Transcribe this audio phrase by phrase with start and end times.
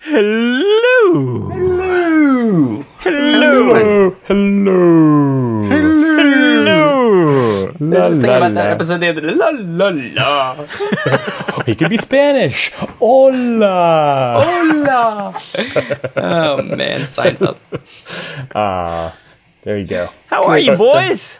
[0.00, 1.48] Hello.
[1.50, 2.84] Hello.
[3.00, 4.16] Hello.
[4.24, 5.68] Hello.
[5.68, 7.68] Hello.
[7.68, 9.34] I was just thinking about that episode the other day.
[9.34, 10.66] La la la.
[11.66, 12.70] He could be Spanish.
[12.72, 14.40] Hola.
[14.42, 15.32] Hola.
[16.16, 17.58] oh man, Seinfeld.
[18.54, 19.14] ah
[19.62, 20.08] There you go.
[20.26, 21.38] How are you, boys?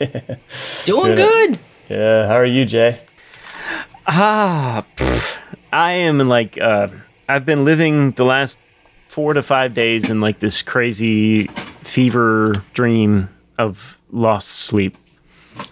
[0.86, 1.58] Doing good.
[1.88, 2.26] Yeah.
[2.26, 3.00] How are you, Jay?
[4.06, 5.38] Ah, pff,
[5.72, 6.88] I am in like uh,
[7.34, 8.58] I've been living the last
[9.08, 11.46] four to five days in like this crazy
[11.82, 14.96] fever dream of lost sleep.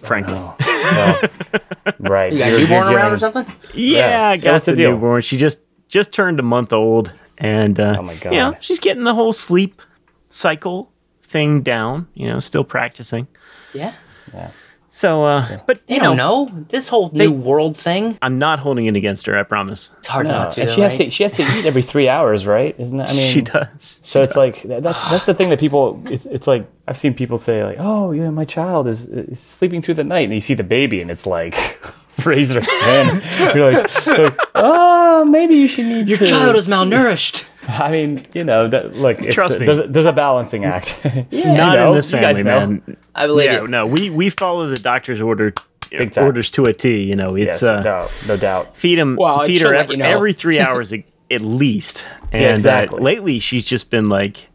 [0.02, 1.20] Frankly, Well,
[1.98, 2.32] right.
[2.32, 3.46] You got You're- newborn you're around or something?
[3.74, 4.28] yeah, Yeah.
[4.30, 4.90] I got what's the the deal?
[4.92, 5.22] newborn.
[5.22, 5.58] She just
[5.88, 9.32] just turned a month old, and uh, Oh my you know she's getting the whole
[9.32, 9.80] sleep
[10.28, 10.90] cycle
[11.22, 12.08] thing down.
[12.14, 13.26] You know, still practicing.
[13.74, 13.94] Yeah.
[14.34, 14.50] Yeah.
[14.92, 18.18] So, uh, but They you don't know, know this whole new world thing.
[18.20, 19.38] I'm not holding it against her.
[19.38, 19.92] I promise.
[19.98, 20.32] It's hard No.
[20.32, 20.62] not to.
[20.62, 21.10] And she has to.
[21.10, 22.74] She has to eat every three hours, right?
[22.78, 23.08] Isn't that?
[23.08, 24.00] I mean, she does.
[24.02, 26.02] So it's like that's that's the thing that people.
[26.10, 29.80] It's, it's like I've seen people say like, "Oh, yeah, my child is, is sleeping
[29.80, 31.54] through the night," and you see the baby, and it's like
[32.26, 33.22] razor thin.
[33.54, 37.46] You're like, like, "Oh, maybe you should need Your to." child is malnourished.
[37.68, 39.20] I mean, you know, that look.
[39.20, 39.66] It's, Trust me.
[39.66, 41.00] There's, a- there's a balancing act.
[41.30, 42.96] yeah, Not in this family, man.
[43.14, 43.70] I believe Yeah, it.
[43.70, 45.52] no, we we follow the doctor's order
[45.90, 46.24] Big time.
[46.24, 47.02] orders to a T.
[47.02, 48.76] You know, it's Yes, uh, no, no doubt.
[48.76, 50.08] feed him Well, feed her every, you know.
[50.08, 52.08] every three hours at, at least.
[52.32, 52.98] And exactly.
[53.00, 54.46] uh, lately, she's just been like,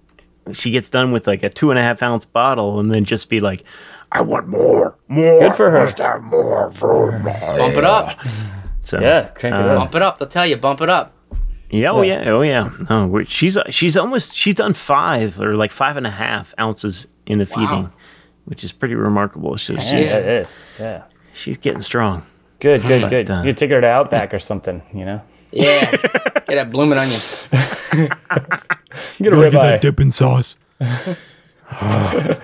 [0.54, 3.30] she gets done with like a two and a half ounce bottle, and then just
[3.30, 3.64] be like,
[4.12, 5.40] I want more, more.
[5.40, 5.84] Good for her.
[5.84, 7.22] Must have more food.
[7.24, 8.18] Bump it up.
[8.82, 9.78] So Yeah, crank it Uh, up.
[9.80, 10.20] Bump it up.
[10.20, 11.12] They'll tell you, bump it up.
[11.76, 12.70] Yeah, oh yeah, oh yeah.
[12.90, 17.08] No, we're, she's she's almost she's done five or like five and a half ounces
[17.26, 17.90] in the feeding,
[18.46, 19.58] which is pretty remarkable.
[19.58, 20.70] So Yeah, she's it is.
[20.80, 21.04] Yeah.
[21.34, 22.24] she's getting strong.
[22.60, 23.30] Good, good, good.
[23.30, 25.22] uh, You take her to Outback or something, you know?
[25.52, 25.92] Yeah.
[25.92, 27.20] Get that blooming onion.
[29.22, 29.82] Get a ribeye.
[29.82, 30.58] dipping sauce.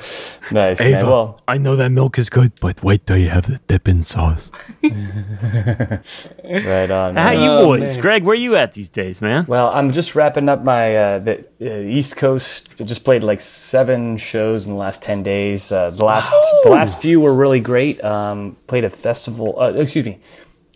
[0.51, 0.81] Nice.
[0.81, 1.05] man.
[1.07, 4.51] Well, I know that milk is good, but wait till you have the dipping sauce.
[4.83, 7.15] right on.
[7.15, 7.93] How you Oh, boys?
[7.95, 8.01] man.
[8.01, 9.45] Greg, where you at these days, man?
[9.47, 12.75] Well, I'm just wrapping up my uh, the uh, East Coast.
[12.81, 15.71] I just played like seven shows in the last ten days.
[15.71, 18.03] Uh, the last the last few were really great.
[18.03, 19.57] Um, played a festival.
[19.59, 20.19] Uh, excuse me,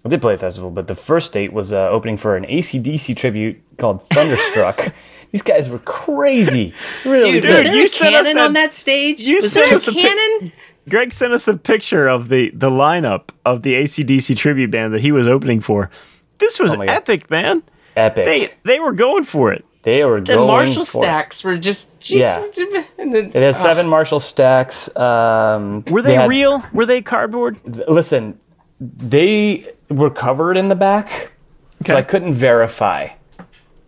[0.05, 3.17] I did play a festival, but the first date was uh, opening for an ACDC
[3.17, 4.93] tribute called Thunderstruck.
[5.35, 6.73] These guys were crazy,
[7.05, 7.49] really Dude, good.
[7.57, 9.19] was there you a sent us that- on that stage?
[9.21, 10.51] you was sent there a us a pic- cannon?
[10.87, 15.01] Greg sent us a picture of the the lineup of the ACDC tribute band that
[15.01, 15.89] he was opening for.
[16.37, 16.93] This was Oh my God.
[16.95, 17.63] epic, man.
[17.97, 18.23] Epic.
[18.25, 19.65] They they were going for it.
[19.83, 21.01] They were the going Marshall for it.
[21.01, 22.37] The Marshall stacks were just Yeah.
[22.97, 24.95] and then, It had seven Marshall stacks.
[24.95, 26.63] Um, Were they, had- real?
[26.71, 27.59] Were they cardboard?
[27.89, 28.39] listen,
[28.79, 31.33] they were covered in the back,
[31.81, 33.09] so I couldn't verify.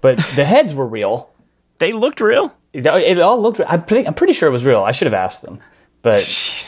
[0.02, 1.29] But the heads were real.
[1.79, 2.55] They looked real.
[2.73, 3.59] It, it all looked.
[3.59, 3.67] Real.
[3.69, 4.83] I'm pretty, I'm pretty sure it was real.
[4.83, 5.59] I should have asked them.
[6.01, 6.21] But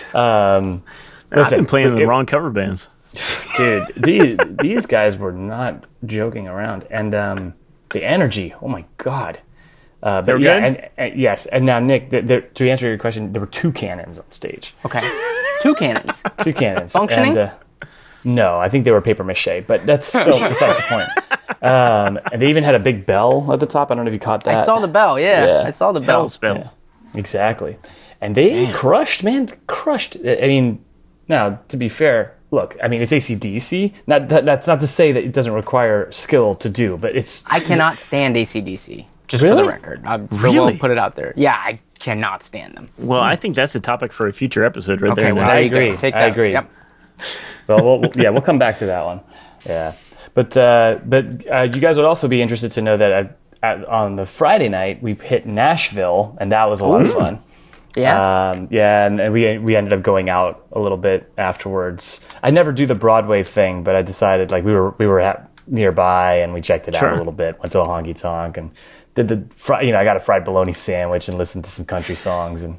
[0.13, 0.83] um,
[1.31, 2.87] I've been playing in the it- wrong cover bands.
[3.57, 3.87] dude.
[3.95, 7.53] These these guys were not joking around, and um,
[7.91, 8.53] the energy.
[8.61, 9.39] Oh my god.
[10.01, 10.65] Uh, but They were yeah, good?
[10.65, 13.71] and, and yes, and now Nick, th there, to answer your question, there were two
[13.73, 14.73] cannons on stage.
[14.85, 15.01] Okay.
[15.61, 16.23] Two cannons.
[16.37, 16.93] Two cannons.
[16.93, 17.31] Functioning?
[17.35, 17.53] And, uh,
[18.23, 21.63] no, I think they were paper mache, but that's still besides the point.
[21.63, 23.91] Um, and they even had a big bell at the top.
[23.91, 24.55] I don't know if you caught that.
[24.57, 25.45] I saw the bell, yeah.
[25.45, 25.63] Yeah.
[25.65, 26.29] I saw the Hell bell.
[26.29, 26.75] spells.
[27.15, 27.77] Exactly.
[28.21, 30.17] And they crushed, man, crushed.
[30.25, 30.83] I mean,
[31.27, 33.93] now, to be fair, look, I mean, it's ACDC.
[34.07, 37.45] Not, that, that's not to say that it doesn't require skill to do, but it's.
[37.49, 39.05] I cannot stand ACDC.
[39.27, 40.01] Just for the record.
[40.05, 40.73] I'm Really?
[40.73, 41.33] will put it out there.
[41.35, 42.89] Yeah, I cannot stand them.
[42.97, 45.35] Well, I think that's a topic for a future episode right Okay, there.
[45.35, 45.95] well, there I agree.
[45.97, 46.31] Take I that.
[46.31, 46.51] agree.
[46.53, 46.69] Yep.
[47.67, 49.21] Well, we'll, yeah, we'll come back to that one.
[49.65, 49.93] Yeah.
[50.33, 54.15] But, uh, but uh, you guys would also be interested to know that at, on
[54.15, 57.39] the Friday night, we hit Nashville, and that was a lot of fun.
[57.95, 58.51] Yeah.
[58.51, 62.21] Um, yeah, and, and we we ended up going out a little bit afterwards.
[62.43, 65.49] I never do the Broadway thing, but I decided like we were we were at
[65.67, 67.09] nearby and we checked it Sure.
[67.09, 67.57] out a little bit.
[67.59, 68.71] Went to a honky tonk and
[69.15, 71.85] did the fri- you know I got a fried bologna sandwich and listened to some
[71.85, 72.75] country songs and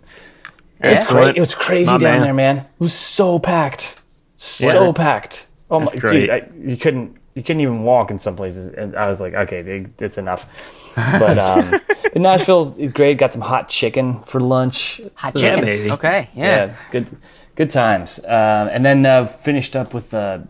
[0.81, 2.22] it was, cra- it was crazy My down man.
[2.22, 2.56] there, man.
[2.58, 4.00] It was so packed,
[4.42, 4.92] so Yeah.
[4.92, 5.46] packed.
[5.70, 6.12] Oh my That's great.
[6.20, 9.34] dude, I, you couldn't you couldn't even walk in some places, and I was like,
[9.34, 10.42] okay, they- it's enough.
[10.96, 11.81] But um,
[12.16, 13.19] Nashville is great.
[13.19, 15.00] Got some hot chicken for lunch.
[15.16, 15.90] Hot yeah, baby.
[15.92, 16.28] okay.
[16.34, 16.44] Yeah.
[16.66, 17.06] Yeah, good,
[17.54, 18.19] good times.
[18.25, 20.48] Um, and then uh, finished up with a,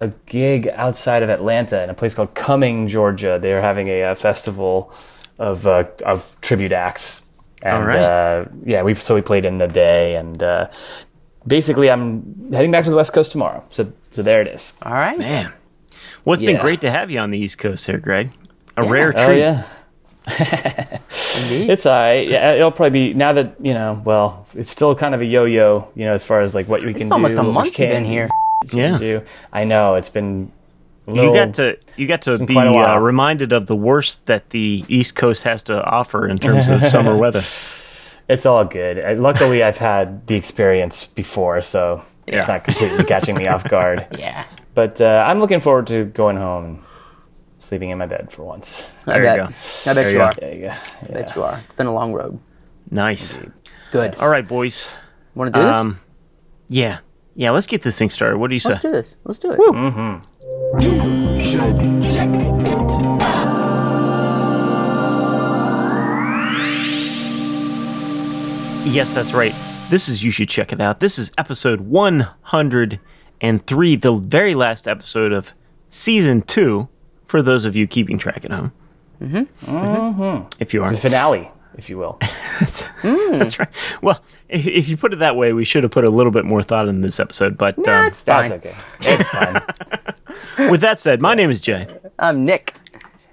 [0.00, 3.38] a gig outside of Atlanta in a place called Cumming, Georgia.
[3.40, 4.92] They are having a, uh festival
[5.38, 7.28] of uh, of tribute acts.
[7.62, 7.96] And All right.
[7.96, 10.66] uh, yeah, we so we played in the day, and uh,
[11.46, 13.64] basically I'm heading back to the West Coast tomorrow.
[13.70, 14.74] So so there it is.
[14.82, 15.18] All right.
[15.18, 15.52] Man.
[16.24, 18.30] Well, it's been great to have you on the East Coast here, Greg.
[18.76, 18.90] a Yeah.
[18.90, 19.24] rare treat.
[19.24, 19.64] Oh yeah,
[21.42, 21.70] Indeed.
[21.70, 22.28] it's all right.
[22.28, 24.00] Yeah, it'll probably be now that you know.
[24.04, 26.92] Well, it's still kind of a yo-yo, you know, as far as like what we
[26.92, 27.14] can It's do.
[27.14, 28.28] almost a month you've can been here.
[28.72, 28.96] Yeah.
[28.98, 29.22] do.
[29.52, 30.52] I know it's been.
[31.08, 32.96] a You got to you got to be quite a while.
[32.96, 36.86] uh, reminded of the worst that the East Coast has to offer in terms of
[36.94, 37.42] summer weather.
[38.32, 38.98] It's all good.
[38.98, 42.38] Uh, Luckily, I've had the experience before, so Yeah.
[42.38, 44.06] it's not completely catching me off guard.
[44.18, 44.44] Yeah.
[44.74, 46.78] But uh, I'm looking forward to going home and
[47.58, 48.82] sleeping in my bed for once.
[49.06, 49.36] I There you bet.
[49.36, 49.44] go.
[49.44, 50.34] I bet There you you are.
[50.34, 50.68] There you go.
[50.70, 51.58] I bet you are.
[51.64, 52.38] It's been a long road.
[52.90, 53.38] Nice.
[53.90, 54.18] Good.
[54.20, 54.94] All right, boys.
[55.34, 55.76] Want to do this?
[55.76, 56.00] Um,
[56.68, 56.98] yeah,
[57.34, 57.50] yeah.
[57.50, 58.38] Let's get this thing started.
[58.38, 58.70] What do you say?
[58.70, 59.16] Let's do this.
[59.24, 59.58] Let's do it.
[68.92, 69.54] Yes, that's right.
[69.88, 71.00] This is you should check it out.
[71.00, 75.54] This is episode 103, the very last episode of
[75.88, 76.90] season two.
[77.24, 78.72] For those of you keeping track at home,
[79.18, 80.46] mm-hmm.
[80.60, 82.18] if you are, The finale, if you will.
[83.02, 83.70] that's right.
[84.02, 86.44] Well, if, if you put it that way, we should have put a little bit
[86.44, 87.56] more thought in this episode.
[87.56, 88.50] But Nah, um, it's fine.
[88.50, 88.76] That's okay.
[89.00, 89.62] It's fine.
[90.70, 91.86] with that said, my name is Jay,
[92.18, 92.74] I'm Nick.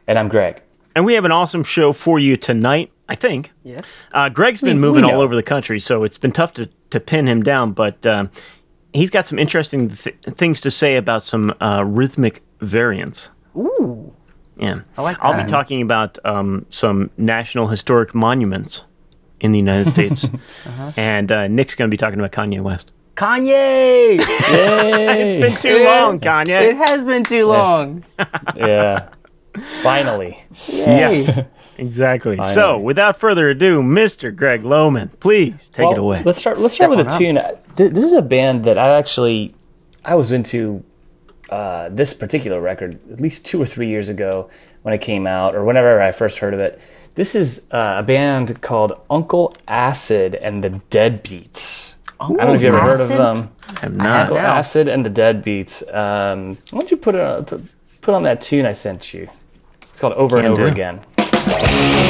[0.07, 0.61] and I'm Greg.
[0.95, 2.93] and we have an awesome show for you tonight.
[3.09, 3.51] I think.
[3.63, 3.91] Yes.
[4.13, 6.69] Uh, Greg's been We- moving we all over the country, so it's been tough to,
[6.91, 7.73] to pin him down.
[7.73, 8.29] But um,
[8.93, 13.31] he's got some interesting th- things to say about some uh, rhythmic variants.
[13.57, 14.13] Ooh.
[14.57, 15.47] Yeah, I like I'll that.
[15.47, 18.83] be talking about um, some national historic monuments
[19.39, 20.25] in the United States,
[20.65, 20.91] Uh-huh.
[20.97, 22.93] and uh, Nick's going to be talking about Kanye West.
[23.15, 24.19] Kanye!
[24.19, 26.61] It's been too long, Kanye.
[26.71, 28.03] it has been too long.
[28.55, 29.09] Yeah.
[29.81, 30.37] Finally.
[30.67, 31.19] Yay.
[31.21, 31.39] Yes,
[31.79, 32.37] exactly.
[32.37, 32.83] So, Finally.
[32.83, 34.35] without further ado, Mr.
[34.35, 36.23] Greg Loman, please take it away.
[36.23, 36.59] Let's start.
[36.59, 37.39] Let's start with a tune.
[37.75, 39.55] This is a band that I actually
[40.03, 40.83] I was into
[41.49, 44.49] uh, this particular record at least two or three years ago
[44.81, 46.79] when it came out, or whenever I first heard of it.
[47.15, 51.95] This is uh, a band called Uncle Acid and the Deadbeats.
[52.19, 53.51] I don't know if you ever heard of them.
[53.81, 54.21] I'm not.
[54.21, 54.55] Uncle now.
[54.57, 55.83] Acid and the Deadbeats.
[55.93, 57.61] Um, why don't you put it on, put,
[58.01, 59.29] put on that tune I sent you?
[59.81, 60.71] It's called Over Can and Over do.
[60.71, 61.01] Again.
[61.71, 62.09] Oh,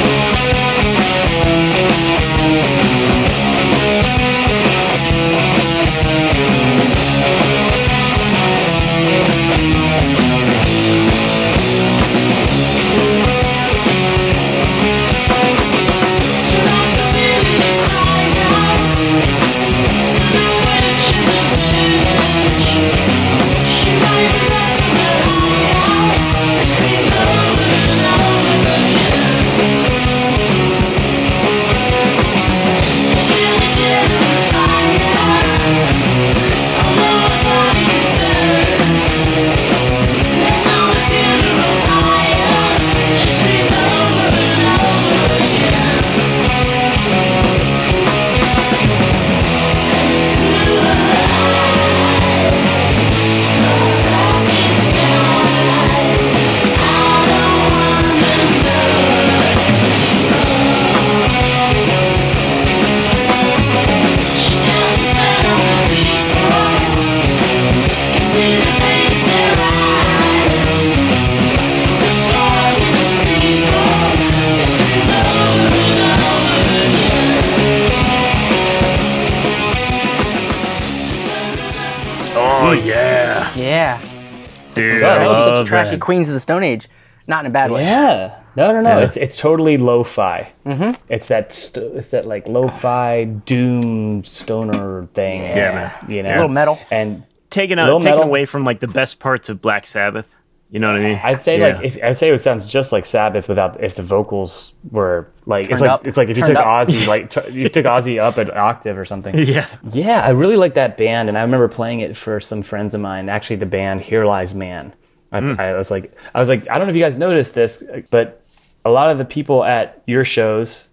[85.70, 86.00] trashy that.
[86.00, 86.88] Queens of the Stone Age.
[87.26, 87.84] Not in a bad way.
[87.84, 88.36] Yeah.
[88.56, 88.98] No, no, no.
[88.98, 89.04] Yeah.
[89.04, 90.52] It's it's totally lo-fi.
[90.66, 91.00] Mm-hmm.
[91.08, 95.42] It's that st- it's that like lo-fi doom stoner thing.
[95.42, 96.10] Yeah, man.
[96.10, 96.78] You know, A little metal.
[96.90, 98.24] And taken out, Little taken metal.
[98.28, 100.34] away from like the best parts of Black Sabbath.
[100.72, 101.20] You know what I mean?
[101.22, 101.76] I'd say Yeah.
[101.76, 105.68] like if I'd say it sounds just like Sabbath without if the vocals were like
[105.70, 106.06] it's like up.
[106.06, 106.88] it's like if you Turned took up.
[106.88, 109.36] Ozzy like t- you took Ozzy up an octave or something.
[109.38, 112.94] yeah, Yeah, I really like that band, and I remember playing it for some friends
[112.94, 113.28] of mine.
[113.28, 114.92] Actually, the band Here Lies Man.
[115.32, 115.60] I, hmm.
[115.60, 118.42] I was like, I was like, I don't know if you guys noticed this, but
[118.84, 120.88] a lot of the people at your shows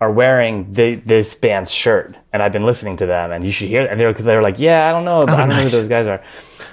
[0.00, 3.68] are wearing the, this band's shirt, and I've been listening to them, and you should
[3.68, 3.82] hear.
[3.82, 5.88] And they're because they're like, yeah, I don't know, oh, I don't know who those
[5.88, 6.22] guys are.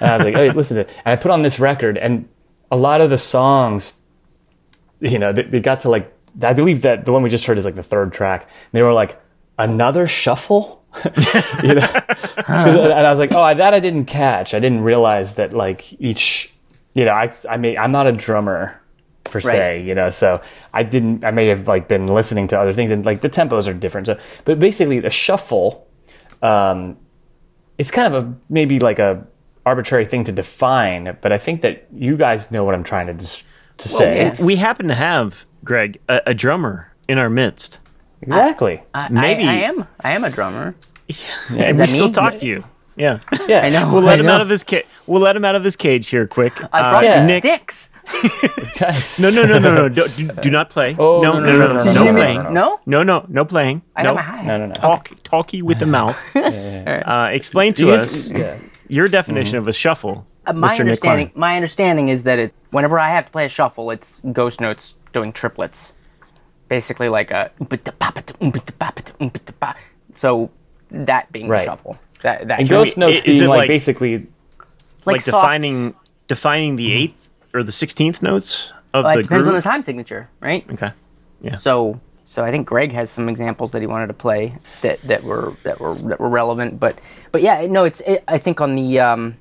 [0.00, 1.02] And I was like, oh, listen to it.
[1.04, 2.28] And I put on this record, and
[2.70, 3.98] a lot of the songs,
[5.00, 6.12] you know, they, they got to like,
[6.42, 8.42] I believe that the one we just heard is like the third track.
[8.42, 9.20] And they were like,
[9.58, 10.84] another shuffle.
[11.62, 11.86] you know,
[12.48, 14.54] and I was like, oh, that I didn't catch.
[14.54, 16.52] I didn't realize that like each,
[16.98, 18.80] you know, I, I mean, I'm not a drummer
[19.22, 20.42] per se, you know, so
[20.74, 23.68] I didn't, I may have like been listening to other things and like the tempos
[23.68, 24.08] are different.
[24.08, 25.86] So, but basically the shuffle,
[26.42, 26.96] um,
[27.78, 29.24] it's kind of a, maybe like a
[29.64, 33.14] arbitrary thing to define, but I think that you guys know what I'm trying to
[33.14, 33.44] just
[33.78, 34.16] to say.
[34.16, 34.42] yeah.
[34.42, 37.78] We happen to have Greg a, a drummer in our midst,
[38.22, 38.82] Exactly.
[38.92, 39.86] I, Maybe- I, I am.
[40.00, 40.74] I am a drummer.
[41.50, 42.12] and that we still me?
[42.12, 42.64] talk to you.
[42.98, 43.60] Yeah, yeah.
[43.60, 43.92] I know.
[43.92, 44.32] We'll let I him know.
[44.34, 44.84] out of his cage.
[45.06, 46.52] We'll let him out of his cage here, quick.
[46.72, 47.26] I brought uh, yeah.
[47.26, 47.90] Nick- sticks.
[49.20, 49.88] No, no, no, no, no.
[50.08, 50.94] Do, do not play.
[50.98, 52.42] Oh, no, no, no, no, no, no, no playing.
[52.54, 53.82] No, no, no, no playing.
[53.96, 54.74] I no, no, no, no.
[54.74, 56.16] Talk, talky with the mouth.
[56.34, 57.24] yeah, yeah, yeah.
[57.24, 58.56] Uh, explain to us yeah.
[58.86, 59.62] your definition mm-hmm.
[59.62, 60.26] of a shuffle.
[60.46, 60.80] Uh, my Mr.
[60.80, 64.60] understanding, my understanding is that it, whenever I have to play a shuffle, it's ghost
[64.60, 65.92] notes doing triplets,
[66.68, 67.50] basically like a
[70.14, 70.50] so
[70.90, 71.62] that being right.
[71.62, 71.98] a shuffle.
[72.22, 74.26] That that And ghost be- notes is being like, like- basically
[75.06, 75.94] Like, soft- defining
[76.26, 79.82] defining the eighth or the sixteenth notes of Uh, the it depends on the time
[79.82, 80.64] signature, right?
[80.72, 80.90] Okay.
[81.40, 81.56] Yeah.
[81.56, 85.24] So so I think Greg has some examples that he wanted to play that, that
[85.24, 86.98] were that were that were relevant, but
[87.32, 89.36] but yeah, no, it's it, I think on the um,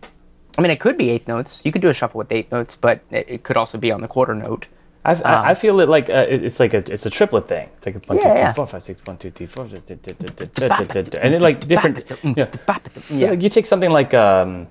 [0.57, 1.61] I mean it could be eighth notes.
[1.65, 4.01] You could do a shuffle with eight notes, but it, it could also be on
[4.01, 4.67] the quarter note.
[5.07, 7.69] Um, I, feel it like uh, it's like a it's a triplet thing.
[7.77, 8.51] It's like a one, yeah, two, yeah.
[8.51, 12.03] Two, four, five, six, one, two, three, four, and it like different.
[13.09, 14.67] Yeah, you take something like um,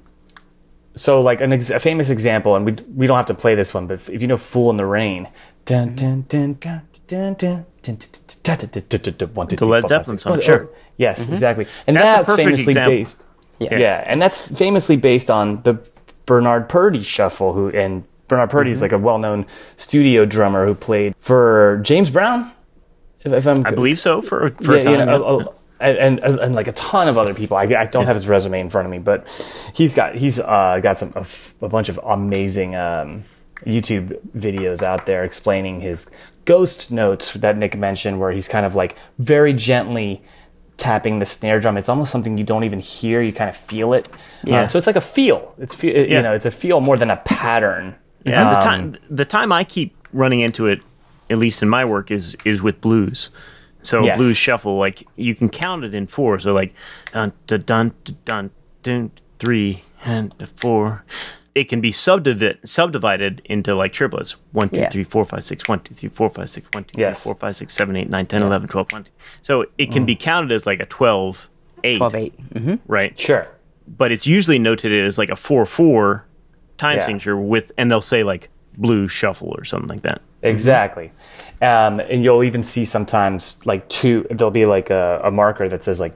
[0.94, 3.72] so like an ex- a famous example, and we we don't have to play this
[3.72, 5.26] one, but if, you know "Fool in the Rain,"
[9.56, 10.66] the Led Zeppelin song, sure.
[10.98, 13.24] Yes, exactly, and that's, famously based.
[13.58, 13.78] Yeah.
[13.78, 15.80] yeah, and that's famously based on the
[16.26, 21.14] Bernard Purdie shuffle, who and Bernard Purdie is like a well-known studio drummer who played
[21.16, 22.50] for James Brown.
[23.20, 24.92] If, if I'm, I believe so for for a yeah, time.
[24.92, 25.24] you know, yeah.
[25.24, 27.56] oh, oh, and, and and like a ton of other people.
[27.56, 29.26] I, I don't have his resume in front of me, but
[29.74, 31.26] he's got he's uh, got some a,
[31.64, 33.24] a bunch of amazing um,
[33.64, 36.10] YouTube videos out there explaining his
[36.44, 40.22] ghost notes that Nick mentioned, where he's kind of like very gently
[40.76, 41.76] tapping the snare drum.
[41.76, 44.08] It's almost something you don't even hear; you kind of feel it.
[44.44, 44.62] Yeah.
[44.62, 45.54] Uh, so it's like a feel.
[45.58, 46.16] It's fe- Yeah.
[46.16, 47.96] you know, it's a feel more than a pattern.
[48.26, 50.80] Yeah, the Um, time the time I keep running into it,
[51.30, 53.30] at least in my work, is is with blues.
[53.82, 54.16] So Yes.
[54.18, 56.38] blues shuffle, like you can count it in four.
[56.38, 56.74] So like
[57.12, 58.50] dun dun dun dun dun,
[58.82, 61.04] dun three and four.
[61.54, 64.36] It can be subdivided subdivided into like triplets.
[64.52, 64.90] One, two, Yeah.
[64.90, 65.66] three, four, five, six.
[65.68, 66.66] One, two, three, four, five, six.
[66.74, 67.24] One, two, three, Yes.
[67.24, 69.10] four, five, six, seven, eight, nine, ten, eleven, twelve, one, two.
[69.40, 71.48] So it can be counted as like a 12,
[71.84, 72.34] 8, 12 8.
[72.54, 72.74] Mm-hmm.
[72.88, 73.18] right?
[73.18, 73.48] Sure.
[73.88, 76.25] but it's usually noted as like a four four
[76.78, 77.06] time Yeah.
[77.06, 80.20] signature with, and they'll say like blue shuffle or something like that.
[80.42, 81.10] Exactly.
[81.62, 85.82] Um, and you'll even see sometimes like two, there'll be like a, a marker that
[85.82, 86.14] says like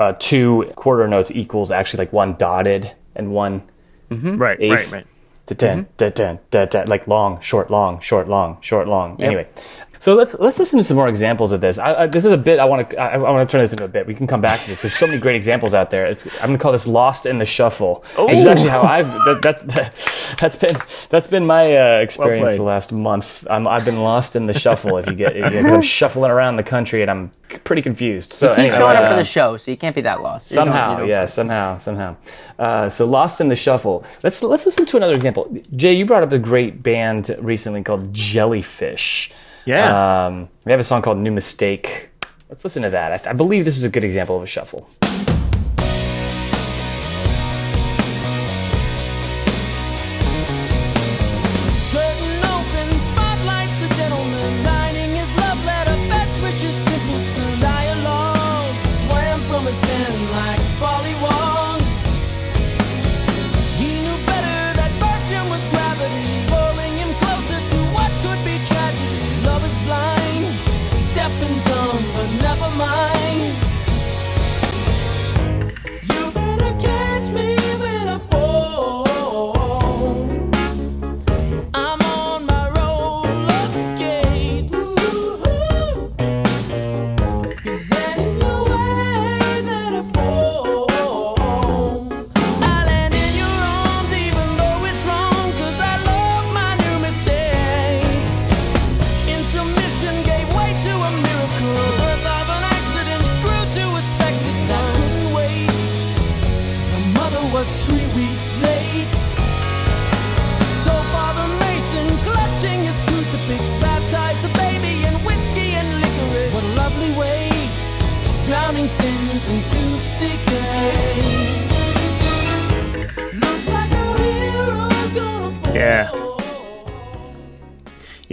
[0.00, 3.62] uh, two quarter notes equals actually like one dotted and one
[4.10, 4.74] Right, eighth.
[4.74, 5.06] right, right.
[5.46, 9.20] Da, dun, da, dun, da, da, like long, short, long, short, long, short, long.
[9.20, 9.46] Anyway,
[10.00, 11.78] so let's let's listen to some more examples of this.
[11.78, 13.70] I, I, this is a bit I want to I, I want to turn this
[13.72, 14.06] into a bit.
[14.06, 14.80] We can come back to this.
[14.80, 16.06] There's so many great examples out there.
[16.06, 18.82] It's, I'm going to call this "Lost in the Shuffle." Oh, this is actually how
[18.82, 19.62] I've that, that's
[20.40, 20.76] that's been
[21.10, 22.58] that's been my uh, experience played.
[22.58, 23.46] the last month.
[23.48, 24.96] I'm, I've been lost in the shuffle.
[24.96, 27.30] If you get, if you- I'm shuffling around the country and I'm
[27.64, 28.32] pretty confused.
[28.32, 30.22] So you keep anyway, showing up uh, for the show, so you can't be that
[30.22, 30.50] lost.
[30.50, 32.16] You don't- you Somehow, yeah, somehow, somehow.
[32.58, 34.04] Uh, so lost in the shuffle.
[34.24, 35.54] Let's let's listen to another example.
[35.76, 39.30] Jay, you brought up a great band recently called Jellyfish.
[39.70, 40.26] Yeah.
[40.26, 42.10] Um, they have a song called "New Mistake."
[42.48, 43.12] Let's listen to that.
[43.12, 44.88] I, th- I believe this is a good example of a shuffle.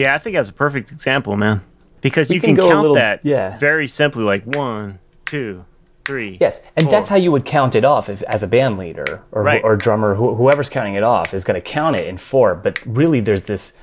[0.08, 1.62] Yeah, I think that's a perfect example, man.
[2.02, 3.58] Because you can can, count little- that yeah.
[3.58, 5.66] very simply, like one, two,
[6.06, 6.38] three.
[6.40, 6.92] Yes, and four.
[6.92, 9.62] that's how you would count it off if, as a band leader or, Right.
[9.64, 10.16] or drummer.
[10.16, 12.56] Who, whoever's counting it off is going to count it in four.
[12.56, 13.78] But really, there's this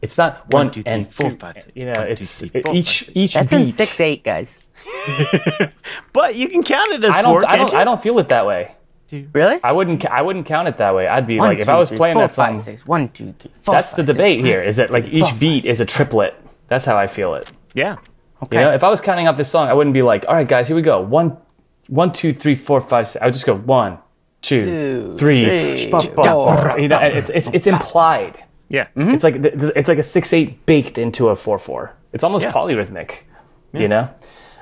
[0.00, 1.72] It's not One, one, two, three, and four, two, five, six.
[1.74, 3.16] You know, One, it's three, it- four, each five, six.
[3.16, 3.56] each That's beat.
[3.60, 4.60] in six eight, guys.
[6.12, 7.40] But you can count it as I four.
[7.40, 7.50] don't.
[7.50, 7.76] I can't don't.
[7.76, 7.80] you?
[7.80, 8.74] I don't feel it that way.
[9.10, 9.58] Really?
[9.64, 10.04] I wouldn't.
[10.06, 11.06] I wouldn't count it that way.
[11.08, 12.86] I'd be One, like, if two, I was three, playing four, that song, five, six.
[12.86, 14.16] One, two, three, four, that's the five, six.
[14.16, 14.62] debate here.
[14.62, 16.34] Is that like four, each five, beat is a triplet?
[16.68, 17.50] That's how I feel it.
[17.74, 17.96] Yeah.
[18.42, 18.56] Okay.
[18.58, 20.46] You know, if I was counting up this song, I wouldn't be like, all right,
[20.46, 21.00] guys, here we go.
[21.00, 21.36] One,
[21.88, 23.22] one, two, three, four, five, six.
[23.22, 23.98] I would just go one,
[24.42, 25.44] two, Two, three.
[25.76, 26.78] three, ba, ba, four.
[26.78, 28.44] You know, it's it's it's implied.
[28.68, 28.88] Yeah.
[28.94, 29.10] Mm-hmm.
[29.12, 31.94] It's like it's like a six eight baked into a four four.
[32.12, 32.52] It's almost Yeah.
[32.52, 33.22] polyrhythmic.
[33.72, 34.08] You know.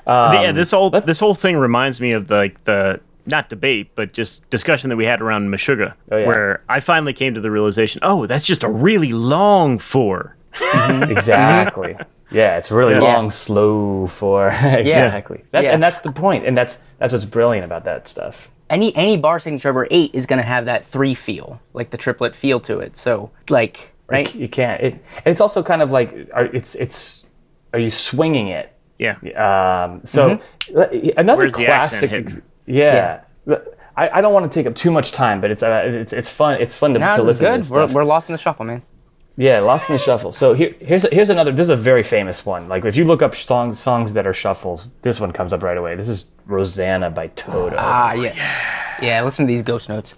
[0.06, 3.90] yeah, um, this whole this whole thing reminds me of the, like the not debate,
[3.94, 6.26] but just discussion that we had around Meshuggah, Oh, yeah.
[6.26, 10.36] where I finally came to the realization, oh, that's just a really long four.
[11.10, 11.96] Exactly.
[12.30, 13.00] yeah, it's really Yeah.
[13.00, 15.44] long, slow for exactly.
[15.50, 15.72] That's, Yeah.
[15.74, 18.50] And that's the point, and that's that's what's brilliant about that stuff.
[18.70, 21.96] any any bar signature over eight is going to have that three feel, like the
[21.96, 22.96] triplet feel to it.
[22.96, 24.80] So like right, You can't.
[24.80, 27.26] It, and it's also kind of like, are, it's it's.
[27.72, 28.72] Are you swinging it?
[28.98, 29.16] Yeah.
[29.36, 30.40] Um, so
[30.74, 33.20] l- another Where's the accent classic, ex- yeah.
[33.96, 36.30] I, I don't want to take up too much time, but it's uh, it's it's
[36.30, 36.60] fun.
[36.60, 37.60] It's fun to, no, to listen to good.
[37.60, 38.82] this We're, we're lost in the shuffle, man.
[39.38, 40.32] Yeah, Lost in the Shuffle.
[40.32, 41.52] So here, here's here's another.
[41.52, 42.68] This is a very famous one.
[42.68, 45.76] Like if you look up songs songs that are shuffles, this one comes up right
[45.76, 45.94] away.
[45.94, 47.76] This is Rosanna by Toto.
[47.78, 48.58] Ah, yes.
[49.02, 50.14] Yeah, listen to these ghost notes.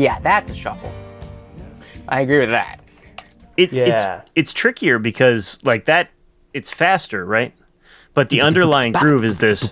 [0.00, 0.90] Yeah, that's a shuffle.
[2.08, 2.80] I agree with that.
[3.58, 4.22] It, Yeah.
[4.22, 6.08] It's it's trickier because like that,
[6.54, 7.52] it's faster, right?
[8.14, 9.68] But the underlying groove is this,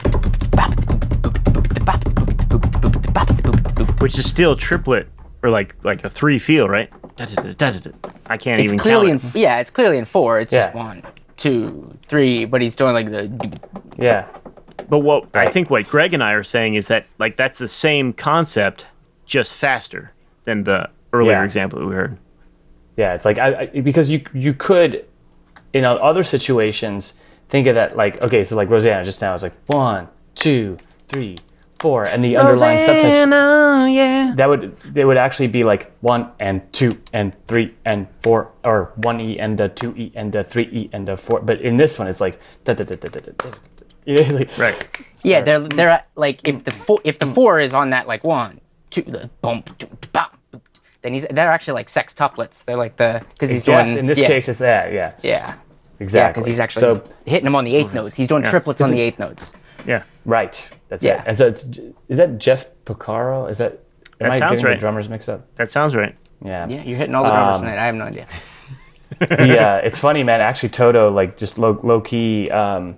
[4.01, 5.09] which is still triplet
[5.43, 6.91] or like like a three feel, right?
[8.27, 9.39] I can't It's even clearly in count it.
[9.41, 10.41] yeah, it's clearly in four.
[10.41, 11.03] It's just one,
[11.39, 13.33] two, three, but he's doing like the
[13.97, 14.27] Yeah,
[14.91, 17.67] But what I think what Greg and I are saying is that like that's the
[17.69, 18.87] same concept,
[19.25, 20.13] just faster
[20.49, 21.45] than the earlier Yeah.
[21.45, 22.17] example that we heard.
[22.97, 23.15] yeah.
[23.15, 25.05] It's like I, I because you you could
[25.73, 27.15] in other situations
[27.49, 30.77] think of that like okay, so like Rosanna just now is like one, two,
[31.09, 31.37] three,
[31.79, 34.33] four, and the underlying subtext yeah.
[34.37, 38.93] that would they would actually be like one and two and three and four or
[38.97, 41.41] one e and a two e and a three e and a four.
[41.41, 43.33] But in this one, it's like da da da da da da.
[43.37, 43.51] da.
[44.09, 44.77] Yeah, like, Right.
[45.23, 45.41] yeah.
[45.43, 49.03] They're they're like if the four if the four is on that like one, two,
[49.03, 50.38] the boom, boom, bam, boom,
[51.03, 52.65] then he's they're actually like sextuplets.
[52.65, 54.93] They're like the because he's doing yes, in this yeah, case, it's that.
[54.93, 55.39] Yeah, yeah.
[55.39, 55.55] Yeah,
[56.01, 56.33] exactly.
[56.33, 58.17] because he's actually so hitting them on the eighth notes.
[58.17, 59.53] He's doing triplets on the eighth notes.
[59.87, 60.03] Yeah.
[60.25, 60.71] right.
[60.89, 61.21] That's Yeah.
[61.23, 61.29] it.
[61.29, 61.65] And so it's
[62.09, 63.49] is that Jeff Porcaro?
[63.51, 63.73] Is that?
[64.21, 64.75] Am That I sounds getting right.
[64.75, 65.47] the drummers mixed up?
[65.57, 66.17] That sounds right.
[66.45, 66.67] Yeah.
[66.69, 67.79] Yeah, you're hitting all the drummers Um, tonight.
[67.79, 68.27] I have no idea.
[69.21, 70.41] yeah, uh, it's funny, man.
[70.41, 72.51] Actually, Toto, like, just low, low key.
[72.51, 72.97] Um,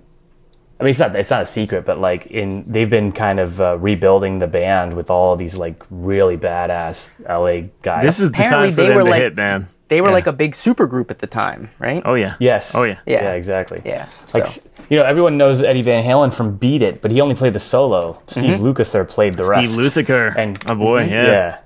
[0.81, 3.61] I mean, it's not it's not a secret, but like, in they've been kind of
[3.61, 8.03] uh, rebuilding the band with all these like really badass LA guys.
[8.03, 9.67] This is the Apparently time for they them were to like- hit, man.
[9.87, 10.13] They were Yeah.
[10.13, 12.01] like a big super group at the time, right?
[12.05, 12.35] Oh yeah.
[12.39, 12.73] yes.
[12.75, 12.99] Oh yeah.
[13.05, 13.23] Yeah.
[13.23, 13.33] Yeah.
[13.33, 13.81] Exactly.
[13.83, 14.45] Yeah, Like
[14.89, 17.59] you know, everyone knows Eddie Van Halen from Beat It, but he only played the
[17.59, 18.21] solo.
[18.27, 19.73] Steve Lukather played the Steve rest.
[19.75, 20.33] Steve Lukather.
[20.37, 21.25] And oh boy, yeah.
[21.27, 21.57] yeah.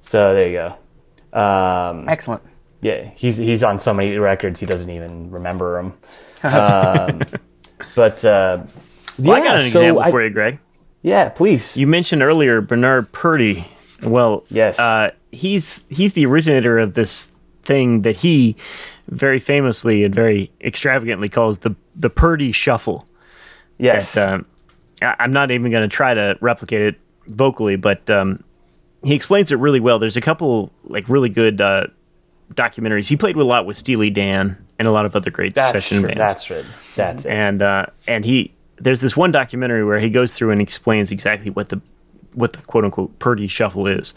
[0.00, 0.54] So there you
[1.32, 1.38] go.
[1.38, 2.42] Um, Excellent.
[2.80, 5.94] Yeah, he's he's on so many records he doesn't even remember them.
[6.44, 7.22] Um,
[7.94, 8.62] but uh,
[9.18, 10.58] Well, yeah, I got an so example I- for you, Greg.
[11.02, 11.76] Yeah, please.
[11.76, 13.64] You mentioned earlier Bernard Purdie.
[14.02, 14.78] Well, Yes.
[14.78, 17.30] uh, he's he's the originator of this
[17.62, 18.56] thing that he
[19.08, 23.06] very famously and very extravagantly calls the the Purdie Shuffle.
[23.78, 24.16] yes.
[24.16, 24.46] um,
[25.00, 26.96] I- I'm not even going to try to replicate it
[27.28, 28.42] vocally, but um,
[29.04, 29.98] he explains it really well.
[30.00, 31.86] There's a couple like really good uh,
[32.52, 33.08] documentaries.
[33.08, 35.98] He played a lot with Steely Dan and a lot of other great that's session
[36.00, 36.08] true.
[36.08, 36.18] bands.
[36.18, 36.66] That's it.
[36.96, 37.30] That's it.
[37.32, 41.50] and uh, and he there's this one documentary where he goes through and explains exactly
[41.50, 41.80] what the
[42.34, 44.12] what the quote unquote Purdie shuffle is.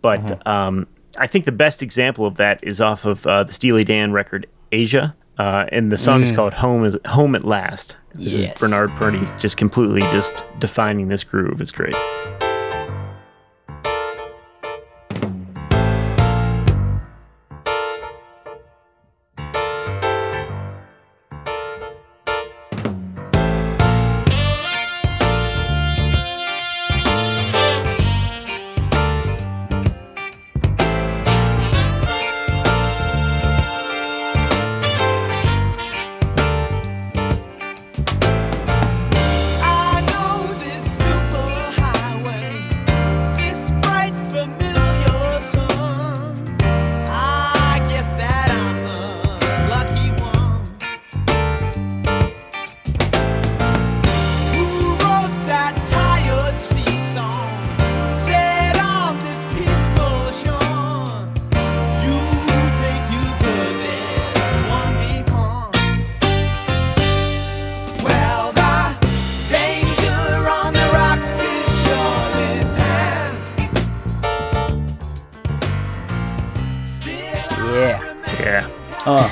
[0.00, 0.48] But Mm-hmm.
[0.48, 0.86] um,
[1.18, 4.46] I think the best example of that is off of uh, the Steely Dan record
[4.72, 5.14] Aja.
[5.38, 8.54] Uh, and the song is called "Home is Home at Last." This Yes.
[8.54, 11.60] is Bernard Purdie just completely just defining this groove.
[11.60, 11.94] It's great.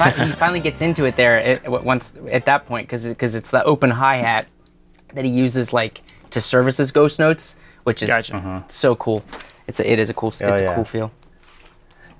[0.00, 3.34] Fi- he finally gets into it there at, at once at that point because because
[3.34, 4.48] it's the open hi hat
[5.14, 8.32] that he uses like to service his ghost notes, which is Gotcha.
[8.34, 8.68] Mm-hmm.
[8.68, 9.22] so cool.
[9.66, 11.12] It's a, it is a cool oh, it's Oh, a cool feel.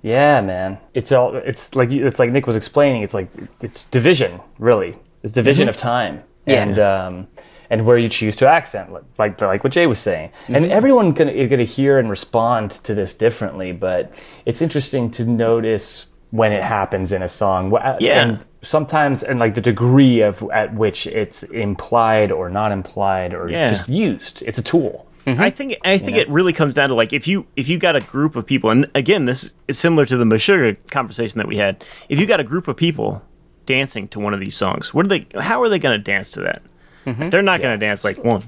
[0.02, 0.78] Yeah, man.
[0.94, 1.36] It's all.
[1.36, 3.02] It's like it's like Nick was explaining.
[3.02, 3.28] It's like
[3.60, 4.96] it's division, really.
[5.22, 5.70] It's division mm-hmm.
[5.70, 6.62] of time, Yeah.
[6.62, 7.28] and um,
[7.68, 10.32] and where you choose to accent, like like, like what Jay was saying.
[10.48, 10.72] And mm-hmm.
[10.72, 13.72] everyone gonna is gonna hear and respond to this differently.
[13.72, 14.12] But
[14.46, 17.74] it's interesting to notice when it happens in a song.
[17.74, 18.22] Uh, yeah.
[18.22, 23.48] And sometimes, and like the degree of at which it's implied or not implied or
[23.50, 23.70] Yeah.
[23.70, 24.42] just used.
[24.46, 25.06] It's a tool.
[25.26, 25.40] Mm-hmm.
[25.42, 27.94] I think I think it really comes down to like if you if you got
[27.94, 31.58] a group of people, and again, this is similar to the Meshuggah conversation that we
[31.58, 31.84] had.
[32.08, 33.22] If you got a group of people
[33.66, 35.26] dancing to one of these songs, what are they?
[35.38, 36.62] How are they going to dance to that?
[37.06, 37.28] Mm-hmm.
[37.28, 38.44] They're not going to dance like one,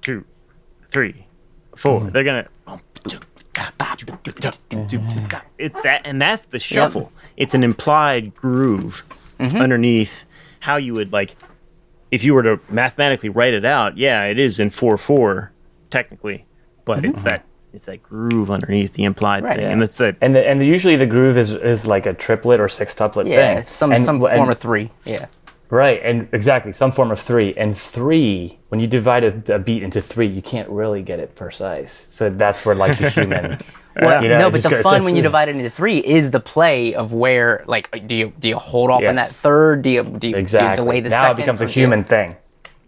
[0.00, 0.24] two,
[0.90, 1.26] three,
[1.76, 2.00] four.
[2.00, 2.10] Mm-hmm.
[2.10, 3.20] They're going to.
[5.58, 7.12] It, that and that's the shuffle.
[7.36, 9.04] It's an implied groove
[9.38, 9.60] mm-hmm.
[9.60, 10.24] underneath
[10.60, 11.36] how you would like
[12.10, 15.52] if you were to mathematically write it out, yeah, it is in four four
[15.90, 16.44] technically,
[16.84, 17.10] but mm-hmm.
[17.10, 19.72] it's that it's that groove underneath the implied Right, thing, yeah.
[19.72, 22.58] and it's that And the, and the, usually the groove is is like a triplet
[22.58, 23.58] or sextuplet Yeah, thing.
[23.58, 24.90] it's some And- some and- form of three.
[25.04, 25.26] Yeah.
[25.68, 27.54] Right, and exactly some form of three.
[27.54, 31.34] And three, when you divide a, a beat into three, you can't really get it
[31.34, 31.92] precise.
[31.92, 33.60] So that's where like the human.
[33.98, 36.38] Well, you know, no, but the fun when you divide it into three is the
[36.38, 39.80] play of where, like, do you do you hold off on that third?
[39.80, 41.38] Do you do you, exactly do you delay the now second?
[41.38, 42.36] it becomes a human thing.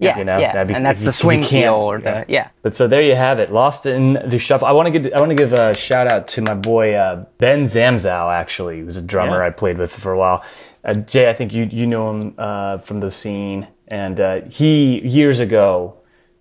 [0.00, 2.24] Yeah, you know, yeah, be- and that's you- the swing feel or yeah.
[2.24, 2.48] the yeah.
[2.62, 4.68] But so there you have it, lost in the shuffle.
[4.68, 7.24] I want to give I want to give a shout out to my boy uh,
[7.38, 8.32] Ben Zamzow.
[8.32, 9.46] Actually, who's a drummer Yeah.
[9.46, 10.44] I played with for a while.
[10.84, 15.00] Uh, Jay, I think you you know him uh, from the scene, and uh, he
[15.06, 15.94] years ago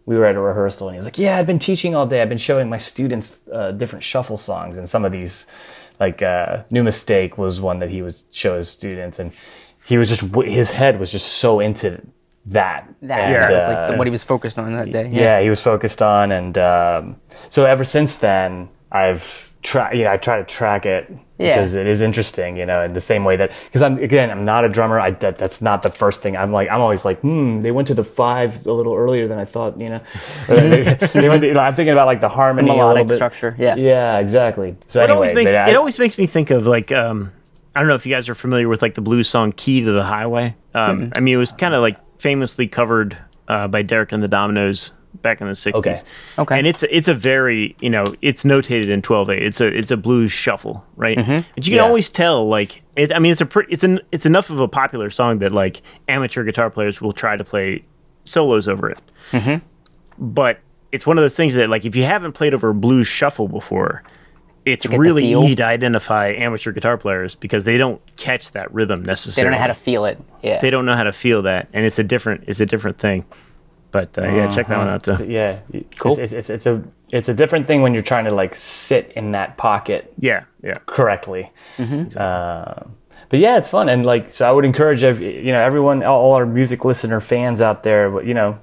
[0.05, 2.21] we were at a rehearsal, and he was like, "Yeah, I've been teaching all day.
[2.21, 5.47] I've been showing my students uh, different shuffle songs, and some of these,
[5.99, 9.31] like uh, New Mistake was one that he was show his students, and
[9.83, 12.01] he was just his head was just so into
[12.47, 12.88] that.
[13.01, 15.10] That, And, that was uh, like the, what he was focused on that day.
[15.12, 17.15] yeah, he was focused on, and um,
[17.49, 19.93] so ever since then, I've tried.
[19.97, 21.55] You know, I try to track it Yeah.
[21.55, 22.55] because it is interesting.
[22.57, 24.99] You know, in the same way that because I'm again, I'm not a drummer.
[24.99, 26.38] I that, that's not the first thing.
[26.38, 29.39] I'm like, I'm always like, hmm, they went to the five a little earlier than
[29.39, 29.79] I thought.
[29.79, 30.01] You know,
[30.47, 30.83] they,
[31.13, 33.15] they went to- you know, I'm thinking about like the harmony, a little melodic bit.
[33.15, 33.75] structure, yeah.
[33.75, 34.75] yeah, exactly.
[34.88, 37.31] So it anyway, always makes I- it always makes me think of like um
[37.75, 39.91] I don't know if you guys are familiar with like the blues song "Key to
[39.91, 44.12] the Highway." Um, I mean, it was kind of like famously covered uh, by Derek
[44.12, 45.75] and the Dominos back in the '60s.
[45.75, 45.95] Okay.
[46.38, 46.58] Okay.
[46.60, 49.41] and it's it's a very you know it's notated in 12/8.
[49.41, 51.17] It's a it's a blues shuffle, right?
[51.17, 51.38] Mm-hmm.
[51.56, 51.84] But you can Yeah.
[51.84, 53.12] always tell like it.
[53.12, 55.82] I mean, it's a pre- it's an it's enough of a popular song that like
[56.08, 57.84] amateur guitar players will try to play
[58.25, 58.99] solos over it.
[59.32, 59.65] Mm-hmm.
[60.19, 60.60] But
[60.91, 63.47] it's one of those things that like if you haven't played over a blues shuffle
[63.47, 64.03] before,
[64.67, 69.49] it's really easy to identify amateur guitar players because they don't catch that rhythm necessarily.
[69.49, 70.19] They don't know how to feel it.
[70.43, 70.60] Yeah.
[70.62, 73.25] They don't know how to feel that, and it's a different it's a different thing.
[73.89, 75.03] But uh, yeah, check that one out.
[75.03, 75.25] Too.
[75.27, 75.60] yeah,
[75.97, 76.12] Cool.
[76.19, 79.13] It's, it's, it's, it's a it's a different thing when you're trying to like sit
[79.15, 80.77] in that pocket Yeah, yeah.
[80.86, 81.51] correctly.
[81.80, 82.84] Uh,
[83.30, 84.47] but yeah, it's fun and like so.
[84.47, 88.10] I would encourage ev- you know everyone, all all our music listener fans out there.
[88.12, 88.60] but, You know,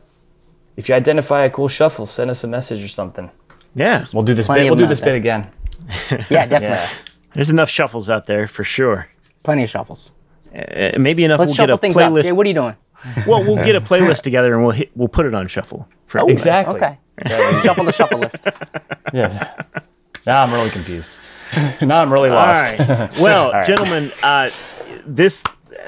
[0.77, 3.31] if you identify a cool shuffle, send us a message or something.
[3.75, 4.65] Yeah, We'll do this bit.
[4.71, 5.51] We'll do this bit again.
[6.31, 6.69] yeah, definitely.
[6.69, 6.89] Yeah.
[7.35, 9.09] there's enough shuffles out there for sure.
[9.43, 10.11] Plenty of shuffles.
[10.55, 11.39] Uh, maybe enough.
[11.41, 12.23] Let's we'll get shuffle a things up.
[12.23, 12.77] Jay, what are you doing?
[13.27, 15.89] well, we'll get a playlist together and we'll hit, we'll put it on shuffle.
[16.07, 16.33] For everybody.
[16.35, 16.77] Exactly.
[16.77, 16.99] Okay.
[17.63, 18.47] shuffle the shuffle list.
[19.13, 19.45] Yes.
[20.27, 21.11] Now I'm really confused.
[21.83, 22.79] now I'm really lost.
[22.79, 23.11] right.
[23.21, 24.51] Well, gentlemen, uh,
[25.07, 25.43] this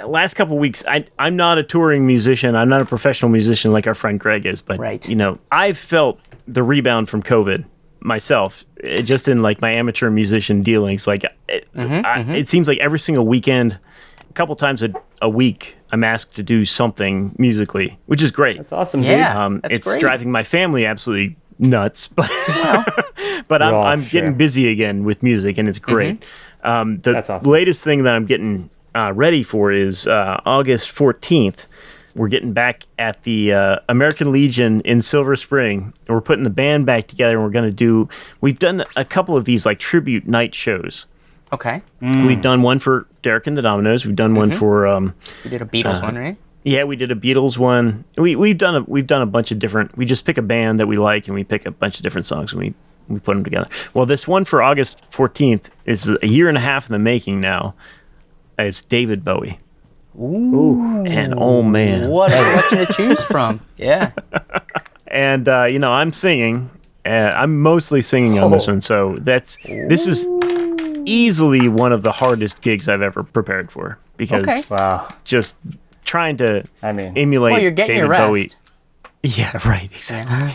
[0.04, 2.54] last couple weeks, I I'm not a touring musician.
[2.54, 5.06] I'm not a professional musician like our friend Greg is, but Right.
[5.08, 7.64] you know, I've felt the rebound from COVID
[8.00, 8.64] myself,
[9.02, 11.06] just in like my amateur musician dealings.
[11.06, 13.78] Like, it, I, it seems like every single weekend,
[14.28, 18.58] a couple times a, a week, I'm asked to do something musically, which is great.
[18.58, 19.44] It's awesome, Yeah.
[19.44, 20.00] Um, That's it's great.
[20.00, 22.30] driving my family absolutely nuts, but
[23.48, 24.20] but I'm, I'm sure.
[24.20, 26.24] getting busy again with music, and it's great.
[26.64, 27.50] Um, the That's awesome.
[27.50, 31.66] latest thing that I'm getting uh, ready for is uh, August 14th.
[32.16, 35.92] We're getting back at the uh, American Legion in Silver Spring.
[36.06, 38.08] And we're putting the band back together, and we're going to do.
[38.40, 41.06] We've done a couple of these like tribute night shows.
[41.52, 41.82] Okay.
[42.00, 44.04] We've done one for Derek and the Dominos.
[44.04, 46.36] We've done one for um, You did a Uh, Beatles one, right?
[46.64, 48.04] yeah, we did a Beatles one.
[48.16, 49.96] We we've done a we've done a bunch of different.
[49.96, 52.26] We just pick a band that we like and we pick a bunch of different
[52.26, 52.74] songs and we
[53.08, 53.68] we put them together.
[53.94, 57.40] Well, this one for August fourteenth is a year and a half in the making
[57.40, 57.74] now.
[58.58, 59.60] It's David Bowie.
[60.18, 63.60] Ooh, and oh man, What a selection to choose from.
[63.76, 64.12] Yeah.
[65.08, 66.70] and uh, you know I'm singing.
[67.04, 68.72] Uh, I'm mostly singing on this Oh.
[68.72, 70.26] one, so that's this is
[71.04, 74.62] easily one of the hardest gigs I've ever prepared for because Okay.
[74.70, 75.08] Wow.
[75.24, 75.54] just
[76.04, 78.26] trying to I mean, emulate Well, you're getting David your rest.
[78.28, 78.48] Bowie.
[79.26, 80.52] Yeah, right, exactly.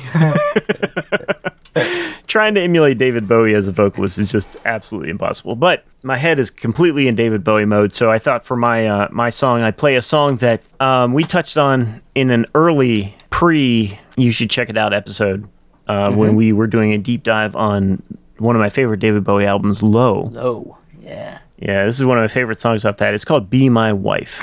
[2.28, 5.56] Trying to emulate David Bowie as a vocalist is just absolutely impossible.
[5.56, 9.08] But my head is completely in David Bowie mode, so I thought for my uh,
[9.12, 14.00] my song, I'd play a song that um, we touched on in an early pre.
[14.18, 15.48] You should check it out episode
[15.88, 16.18] uh, Mm-hmm.
[16.18, 18.02] when we were doing a deep dive on
[18.38, 20.30] one of my favorite David Bowie albums, Low.
[20.32, 21.40] Low, yeah.
[21.58, 23.14] Yeah, this is one of my favorite songs off that.
[23.14, 24.42] It's called "Be My Wife."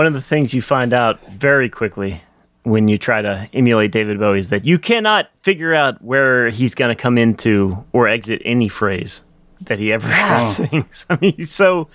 [0.00, 2.22] One of the things you find out very quickly
[2.62, 6.74] when you try to emulate David Bowie is that you cannot figure out where he's
[6.74, 9.22] going to come into or exit any phrase
[9.60, 10.08] that he ever
[10.40, 11.04] sings.
[11.10, 11.88] I mean, he's so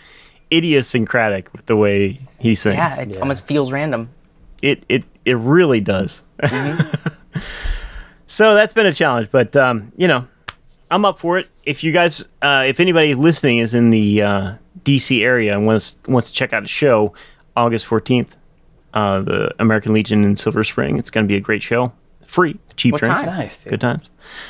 [0.53, 2.75] idiosyncratic with the way he sings.
[2.75, 4.11] Yeah, it almost feels random.
[4.61, 6.21] It it it really does.
[8.27, 10.27] so that's been a challenge, but um, you know,
[10.91, 11.49] I'm up for it.
[11.63, 15.95] If you guys, uh, if anybody listening is in the uh, DC area and wants
[16.07, 17.15] wants to check out a show,
[17.55, 18.31] August 14th,
[18.93, 20.97] uh, the American Legion in Silver Spring.
[20.97, 21.91] It's going to be a great show,
[22.25, 23.25] free, cheap What drinks, time?
[23.37, 23.71] nice, dude.
[23.71, 24.09] good times.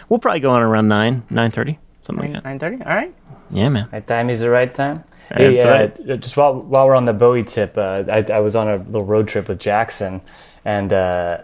[0.10, 2.46] We'll probably go on around nine, nine thirty, something like that.
[2.46, 2.78] Nine thirty.
[2.84, 3.13] All right.
[3.52, 3.88] Yeah, man.
[3.91, 5.04] Right time is the right time.
[5.30, 6.20] That's Hey, uh, right.
[6.22, 9.06] Just while while we're on the Bowie tip, uh, I, I was on a little
[9.06, 10.22] road trip with Jackson,
[10.63, 11.39] and uh,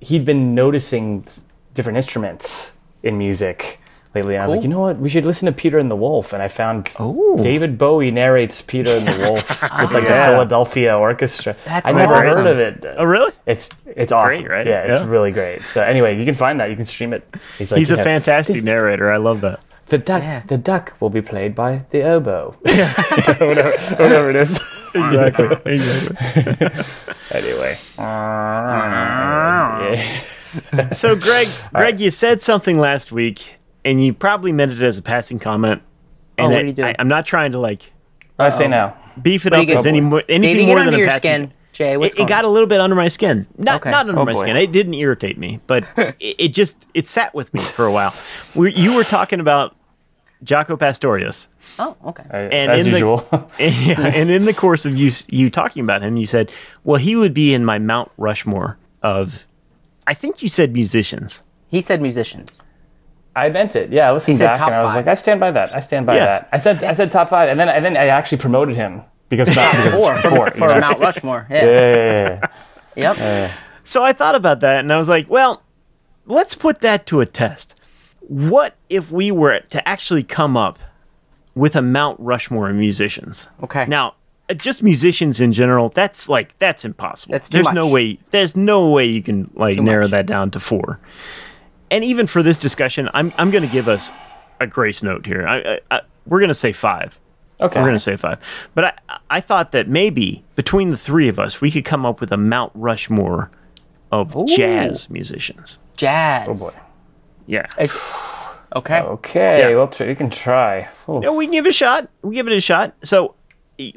[0.00, 1.26] he'd been noticing
[1.74, 3.80] different instruments in music
[4.14, 4.34] lately.
[4.34, 4.98] And I was like, you know what?
[4.98, 6.32] We should listen to Peter and the Wolf.
[6.32, 7.38] And I found Ooh.
[7.40, 10.26] David Bowie narrates Peter and the Wolf with like Yeah.
[10.26, 11.56] the Philadelphia Orchestra.
[11.64, 12.44] That's I never awesome.
[12.44, 12.84] heard of it.
[12.98, 13.32] Oh, really?
[13.46, 14.66] It's it's awesome, Great, right?
[14.66, 15.08] Yeah, it's Yeah.
[15.08, 15.66] really great.
[15.66, 16.70] So anyway, you can find that.
[16.70, 17.26] You can stream it.
[17.58, 19.10] He's like, He's a know, fantastic narrator.
[19.10, 19.60] I love that.
[19.88, 20.42] The duck, Yeah.
[20.46, 22.56] the duck will be played by the oboe.
[22.62, 24.58] whatever, whatever it is.
[24.94, 25.74] Exactly.
[25.74, 26.94] exactly.
[27.32, 27.78] Anyway.
[27.98, 30.00] Yeah.
[30.92, 35.02] So, Greg, Greg, you said something last week, and you probably meant it as a
[35.02, 35.82] passing comment.
[36.38, 36.84] And Oh, what it- did you do?
[36.84, 37.92] I, am not trying to like
[38.38, 38.96] I say now.
[39.22, 39.90] beef it What up you as get?
[39.90, 41.20] any more, anything it more than under a your passing.
[41.20, 41.96] skin, Jay?
[41.96, 43.46] What's It, it got a little bit under my skin.
[43.58, 43.90] Not Okay.
[43.90, 44.40] not under Oh, my boy.
[44.40, 44.56] skin.
[44.56, 48.10] It didn't irritate me, but it, it just it sat with me for a while.
[48.58, 49.76] We, you were talking about
[50.44, 51.46] Jaco Pastorius.
[51.78, 52.24] Oh, okay.
[52.30, 53.26] And as in the- usual.
[53.60, 56.50] and in the course of you you talking about him, you said,
[56.84, 59.44] "Well, he would be in my Mount Rushmore of."
[60.06, 61.42] I think you said musicians.
[61.68, 62.60] He said musicians.
[63.36, 63.90] I meant it.
[63.90, 65.06] Yeah, I listened back and I was five.
[65.06, 65.74] like, I stand by that.
[65.74, 66.24] I stand by Yeah.
[66.26, 66.48] that.
[66.52, 69.48] I said I said top five, and then and then I actually promoted him because,
[69.48, 70.50] because it's for, four.
[70.50, 70.80] for you?
[70.80, 71.46] Mount Rushmore.
[71.50, 71.64] Yeah.
[71.64, 72.40] Yeah, yeah,
[72.96, 73.50] yeah, Yep.
[73.82, 75.62] So I thought about that, and I was like, "Well,
[76.26, 77.74] let's put that to a test.
[78.20, 80.78] What if we were to actually come up
[81.54, 83.84] with a Mount Rushmore of musicians?" Okay.
[83.86, 84.14] Now,
[84.48, 87.32] uh, just musicians in general, that's like that's impossible.
[87.32, 88.18] That's too there's no way.
[88.30, 90.12] There's no way you can like Too narrow much.
[90.12, 91.00] that down to four.
[91.94, 94.10] And even for this discussion, I'm I'm going to give us
[94.60, 95.46] a grace note here.
[95.46, 97.20] I, I, I, we're going to say five.
[97.60, 97.78] Okay.
[97.78, 98.38] We're going to say five.
[98.74, 102.20] But I I thought that maybe between the three of us, we could come up
[102.20, 103.48] with a Mount Rushmore
[104.10, 105.78] of jazz musicians.
[105.96, 106.60] Jazz.
[106.60, 106.76] Oh boy.
[107.46, 107.66] Yeah.
[107.78, 109.00] It's- okay.
[109.00, 109.58] Okay.
[109.60, 109.76] Yeah.
[109.76, 110.88] Well, tr- you can try.
[111.08, 111.20] Ooh.
[111.22, 112.08] Yeah, we can give it a shot.
[112.22, 112.94] We give it a shot.
[113.04, 113.36] So,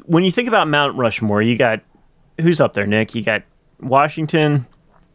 [0.06, 1.80] when you think about Mount Rushmore, you got
[2.40, 3.16] who's up there, Nick?
[3.16, 3.42] You got
[3.80, 4.66] Washington.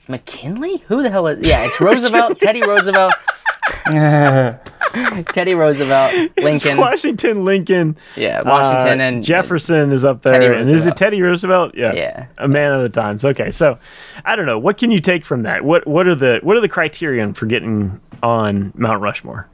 [0.03, 0.83] It's McKinley?
[0.89, 1.47] Who the hell is?
[1.47, 2.37] Yeah, it's Roosevelt.
[2.41, 3.13] Teddy Roosevelt.
[5.33, 6.11] Teddy Roosevelt.
[6.13, 6.77] It's Lincoln.
[6.77, 7.95] Washington, Lincoln.
[8.17, 10.51] Yeah, Washington uh, and Jefferson is up there.
[10.55, 11.75] And is it Teddy Roosevelt?
[11.75, 11.93] Yeah.
[11.93, 12.25] Yeah.
[12.37, 13.23] A man of the times.
[13.23, 13.79] Okay, so
[14.25, 14.59] I don't know.
[14.59, 15.63] What can you take from that?
[15.63, 19.47] What what are the what are the criterion for getting on Mount Rushmore?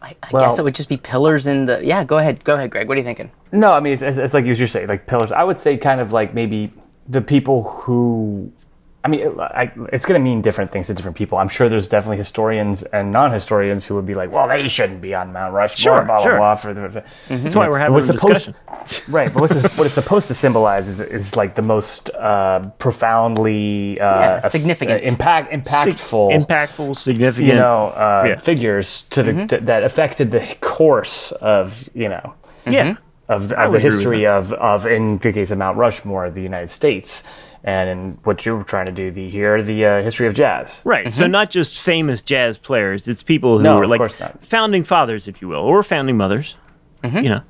[0.00, 1.84] I, I Well- guess it would just be pillars in the.
[1.84, 2.44] Yeah, go ahead.
[2.44, 2.86] Go ahead, Greg.
[2.86, 3.32] What are you thinking?
[3.50, 5.32] No, I mean it's, it's, it's like you just say, like pillars.
[5.32, 6.72] I would say kind of like maybe
[7.08, 8.52] the people who.
[9.02, 11.38] I mean, it, I, it's going to mean different things to different people.
[11.38, 15.14] I'm sure there's definitely historians and non-historians who would be like, "Well, they shouldn't be
[15.14, 16.36] on Mount Rushmore." Sure, blah blah sure.
[16.36, 16.54] blah.
[16.54, 19.04] For the, That's why we're having what's a supposed, discussion.
[19.12, 19.32] right?
[19.32, 23.98] But what's it- what it's supposed to symbolize is, is like the most uh, profoundly
[24.00, 25.04] uh, Yeah, eff- significant.
[25.06, 27.46] uh, impact, impactful, impactful, significant.
[27.48, 28.36] you know, uh, Yeah.
[28.38, 32.34] figures to the th- that affected the course of you know
[32.66, 32.96] yeah.
[33.28, 36.42] of, the- I of the history of, of in the case of Mount Rushmore, the
[36.42, 37.22] United States,
[37.64, 40.80] and what you were trying to do the here the uh, history of jazz.
[40.84, 41.12] Right.
[41.12, 43.06] So not just famous jazz players.
[43.08, 44.10] It's people who No, are like
[44.42, 46.56] founding fathers, if you will, or founding mothers.
[47.04, 47.42] You know.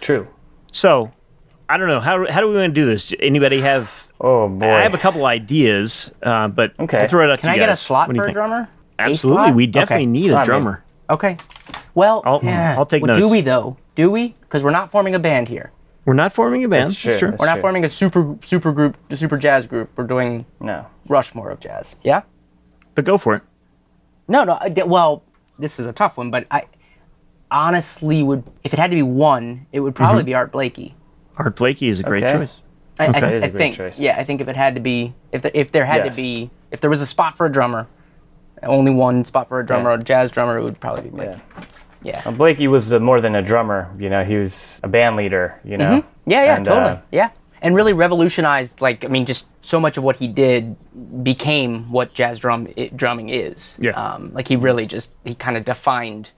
[0.00, 0.28] True.
[0.72, 1.10] So
[1.68, 3.12] I don't know how how do we want to do this?
[3.20, 4.06] Anybody have?
[4.20, 4.66] Oh boy.
[4.66, 6.98] I have a couple ideas, uh, but Okay.
[6.98, 8.32] I'll throw it out Can to I you get a slot What do for a
[8.32, 8.68] drummer?
[8.98, 9.44] Absolutely.
[9.44, 9.54] slot?
[9.54, 10.10] We definitely Okay.
[10.10, 10.82] need a drummer.
[11.10, 11.36] Okay.
[11.94, 12.74] Well, I'll- yeah.
[12.76, 13.76] I'll take well, Do we though?
[13.94, 14.34] Do we?
[14.40, 15.70] Because we're not forming a band here.
[16.08, 16.88] We're not forming a band.
[16.88, 17.18] That's That's, true.
[17.18, 17.30] true.
[17.32, 17.60] That's We're not true.
[17.60, 19.90] forming a super super group, a super jazz group.
[19.94, 20.86] We're doing no.
[21.06, 21.96] Rushmore of jazz.
[22.02, 22.22] Yeah.
[22.94, 23.42] But go for it.
[24.26, 24.54] No, no.
[24.54, 25.22] I, well,
[25.58, 26.64] this is a tough one, but I
[27.50, 30.28] honestly would, if it had to be one, it would probably mm-hmm.
[30.28, 30.94] be Art Blakey.
[31.36, 32.38] Art Blakey is a great Okay.
[32.38, 32.56] choice.
[32.98, 34.00] I, I, That is a I great think, choice.
[34.00, 36.16] yeah, I think if it had to be, if the, if there had Yes.
[36.16, 37.86] to be, if there was a spot for a drummer,
[38.62, 39.98] only one spot for a drummer, Yeah.
[39.98, 41.32] a jazz drummer, it would probably be Blakey.
[41.32, 41.64] Yeah.
[42.04, 43.90] Well, Blakey was uh, more than a drummer.
[43.98, 45.60] You know, he was a band leader.
[45.64, 46.04] You know.
[46.26, 46.90] Yeah, yeah, And, totally.
[46.92, 47.30] uh, yeah.
[47.60, 50.76] And really revolutionized, like, I mean, just so much of what he did
[51.24, 53.76] became what jazz drum i- drumming is.
[53.80, 53.90] Yeah.
[53.92, 56.30] Um, like, he really just, he kind of defined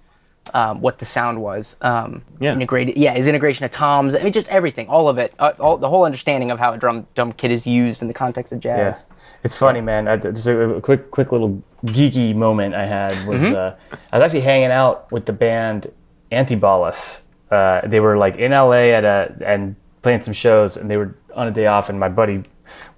[0.55, 1.77] um, what the sound was.
[1.81, 2.55] Um, Yeah.
[2.55, 5.77] Integrated, yeah, his integration of toms, I mean, just everything, all of it, uh, all,
[5.77, 8.65] the whole understanding of how a drum, drum kit is used in the context of
[8.65, 8.77] Yeah.
[8.77, 9.05] jazz.
[9.45, 10.09] It's funny, man.
[10.09, 13.75] I, just a, a quick, quick little geeky moment I had was uh,
[14.13, 15.91] I was actually hanging out with the band
[16.33, 17.23] Antibalas.
[17.51, 21.15] Uh, they were like in LA at a and playing some shows, and they were
[21.35, 22.43] on a day off, and my buddy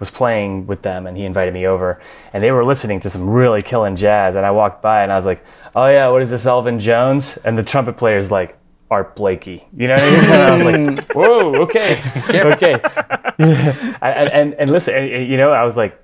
[0.02, 2.00] was playing with them, and he invited me over,
[2.32, 5.16] and they were listening to some really killing jazz, and I walked by, and I
[5.16, 5.44] was like,
[5.76, 8.58] "Oh yeah, what is this, Elvin Jones?" And the trumpet player's like.
[8.90, 10.24] Art Blakey, you know what I mean?
[10.30, 10.64] And I was
[10.98, 11.92] like, "Whoa, okay,
[12.52, 12.74] okay."
[13.38, 15.98] and, and and listen, and- you know, I was like,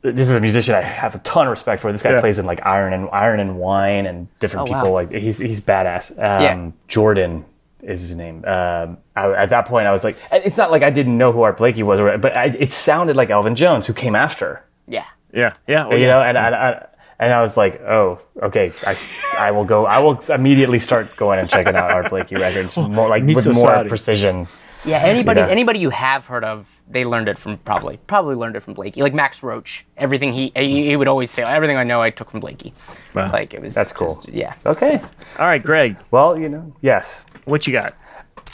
[0.00, 1.92] this is a musician I have a ton of respect for.
[1.92, 2.20] This guy Yeah.
[2.20, 4.80] plays in like Iron and Iron and Wine and different Oh, wow.
[4.80, 4.94] people.
[4.94, 6.12] Like he's he's badass.
[6.12, 6.70] Um, Yeah.
[6.88, 7.44] Jordan
[7.82, 8.44] is his name.
[8.44, 11.42] Um, I, at that point, I was like, it's not like I didn't know who
[11.42, 14.62] Art Blakey was, or, but I, it sounded like Elvin Jones, who came after.
[14.86, 15.04] Yeah.
[15.32, 15.54] Yeah.
[15.66, 15.86] Yeah.
[15.86, 16.06] oh, You yeah.
[16.12, 16.86] know, and I, I
[17.20, 18.96] and I was like, oh, okay, I,
[19.38, 19.84] I will go.
[19.86, 23.44] I will immediately start going and checking out Art Blakey records more like Me with
[23.44, 23.88] so more sorry.
[23.88, 24.48] precision.
[24.84, 25.46] Yeah, anybody Yeah.
[25.48, 29.02] anybody you have heard of, they learned it from probably probably learned it from Blakey.
[29.02, 32.30] Like Max Roach, everything he he, he would always say, everything I know I took
[32.30, 32.72] from Blakey.
[33.14, 33.30] Wow.
[33.30, 34.08] Like it was That's cool.
[34.14, 34.54] just- yeah.
[34.64, 35.00] Okay.
[35.38, 37.24] All right, Greg, Well, you know, yes.
[37.44, 37.92] what you got?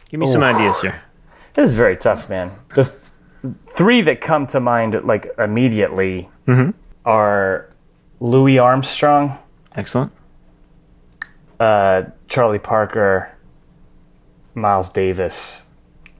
[0.09, 1.01] Give me some ideas here.
[1.55, 2.53] This is very tough, man.
[2.75, 6.29] The th- three that come to mind, like immediately,
[7.05, 7.69] are
[8.21, 9.39] Louis Armstrong,
[9.77, 10.11] Excellent.
[11.61, 13.31] uh, Charlie Parker,
[14.55, 15.66] Miles Davis.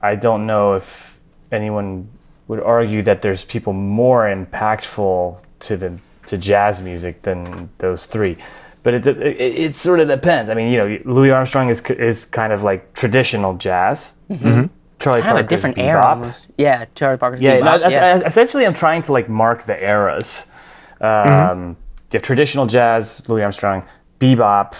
[0.01, 1.19] I don't know if
[1.51, 2.09] anyone
[2.47, 8.37] would argue that there's people more impactful to the to jazz music than those three.
[8.83, 10.49] but it, it it sort of depends.
[10.49, 14.15] I mean, you know, Louis Armstrong is is kind of like traditional jazz.
[14.29, 14.67] Mm-hmm.
[14.99, 16.05] Charlie Kind of a Parker's different era bebop.
[16.05, 16.47] almost.
[16.57, 18.15] Yeah, Charlie Parker's Yeah, Bebop, no, yeah.
[18.15, 20.51] uh, essentially, I'm trying to like mark the eras.
[20.99, 21.69] Um, Mm-hmm.
[22.11, 23.83] You have traditional jazz, Louis Armstrong,
[24.19, 24.73] bebop,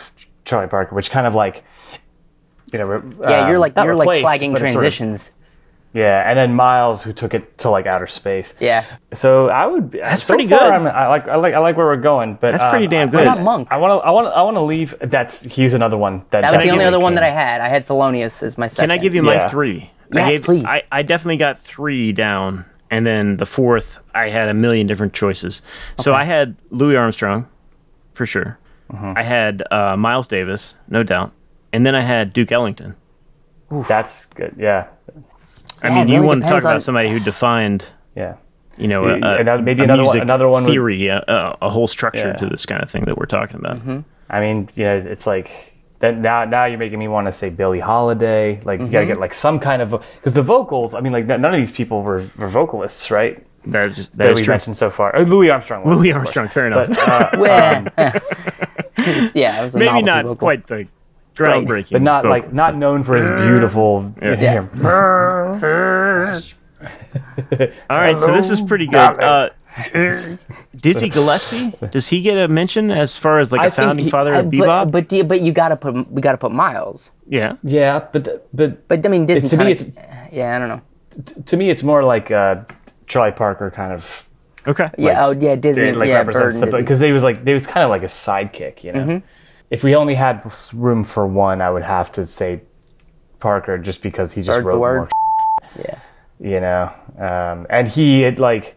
[0.45, 1.63] Charlie Parker, which kind of like,
[2.73, 4.93] you know, re- yeah, um, you're like not you're like flagging but it's sort of-
[4.93, 5.31] transitions.
[5.93, 8.55] yeah, and then Miles, who took it to like outer space.
[8.59, 8.83] Yeah.
[9.13, 9.91] So I would.
[9.91, 10.71] That's pretty far, good.
[10.71, 11.27] I'm, I like.
[11.27, 11.53] I like.
[11.53, 12.35] I like where we're going.
[12.35, 13.17] But That's pretty um, damn I- good.
[13.25, 13.67] What about Monk?
[13.71, 14.05] I want to.
[14.07, 14.27] I want.
[14.27, 14.93] I want to leave.
[15.01, 15.41] That's.
[15.43, 16.23] He's another one.
[16.31, 17.61] That, That was the only other one that I had.
[17.61, 18.89] I had Thelonious as my second.
[18.89, 19.47] Can I give you my Yeah.
[19.49, 19.89] three?
[20.13, 20.65] I Yes, gave, please.
[20.65, 25.11] I, I definitely got three down, and then the fourth, I had a million different
[25.13, 25.61] choices.
[25.97, 27.45] So I had Louis Armstrong,
[28.13, 28.57] for sure.
[28.89, 29.13] Mm-hmm.
[29.17, 31.33] I had uh, Miles Davis, no doubt,
[31.77, 32.95] and then I had Duke Ellington.
[33.87, 34.55] That's good.
[34.57, 34.87] Yeah.
[35.83, 38.35] I Yeah, mean, it you really want to talk depends about somebody who defined, Yeah.
[38.77, 41.23] you know, a, a- another- maybe a another one- music another one would- theory, a,
[41.27, 42.33] a, a whole structure Yeah.
[42.41, 43.77] to this kind of thing that we're talking about.
[43.77, 43.99] Mm-hmm.
[44.29, 47.49] I mean, you know, it's like then now now you're making me want to say
[47.49, 48.59] Billie Holiday.
[48.63, 49.07] Like you gotta Mm-hmm.
[49.13, 50.95] get like some kind of because the vocals.
[50.95, 53.43] I mean, like none of these people were, were vocalists, right?
[53.67, 54.53] That is, That, that is we true.
[54.53, 55.15] mentioned so far.
[55.15, 55.83] Oh, Louis Armstrong.
[55.83, 56.13] Was, Louis.
[56.13, 56.87] Armstrong, fair enough.
[56.87, 57.85] But, uh, Well,
[59.35, 60.35] yeah, it was a Maybe not vocal.
[60.37, 60.87] quite the
[61.37, 64.13] groundbreaking, but not like not known for his beautiful.
[64.21, 64.67] Yeah.
[67.89, 68.95] All right, so this is pretty good.
[68.97, 69.49] Uh,
[70.75, 74.05] Dizzy Gillespie, does he get a mention as far as like a I think founding
[74.05, 74.91] he- father Uh, of bebop?
[74.91, 77.11] but but you- but you gotta put we gotta put Miles.
[77.27, 79.49] yeah, Yeah, but but But I mean Dizzy.
[79.49, 80.81] to me, kinda, it's yeah, I don't know.
[81.45, 82.61] to me, it's more like uh,
[83.07, 84.27] Charlie Parker kind of.
[84.67, 84.89] okay.
[84.97, 85.91] Yeah, like, oh yeah, Dizzy.
[85.93, 86.83] like yeah, represents Bird the and Dizzy.
[86.83, 88.99] because they was like they was kind of like a sidekick, you know.
[89.05, 89.25] Mm-hmm.
[89.69, 90.41] If we only had
[90.73, 92.61] room for one, I would have to say
[93.39, 95.09] Parker, just because he just Bird's wrote more,
[95.77, 95.99] Yeah.
[96.39, 96.91] you know.
[97.17, 98.75] Um, and he had like,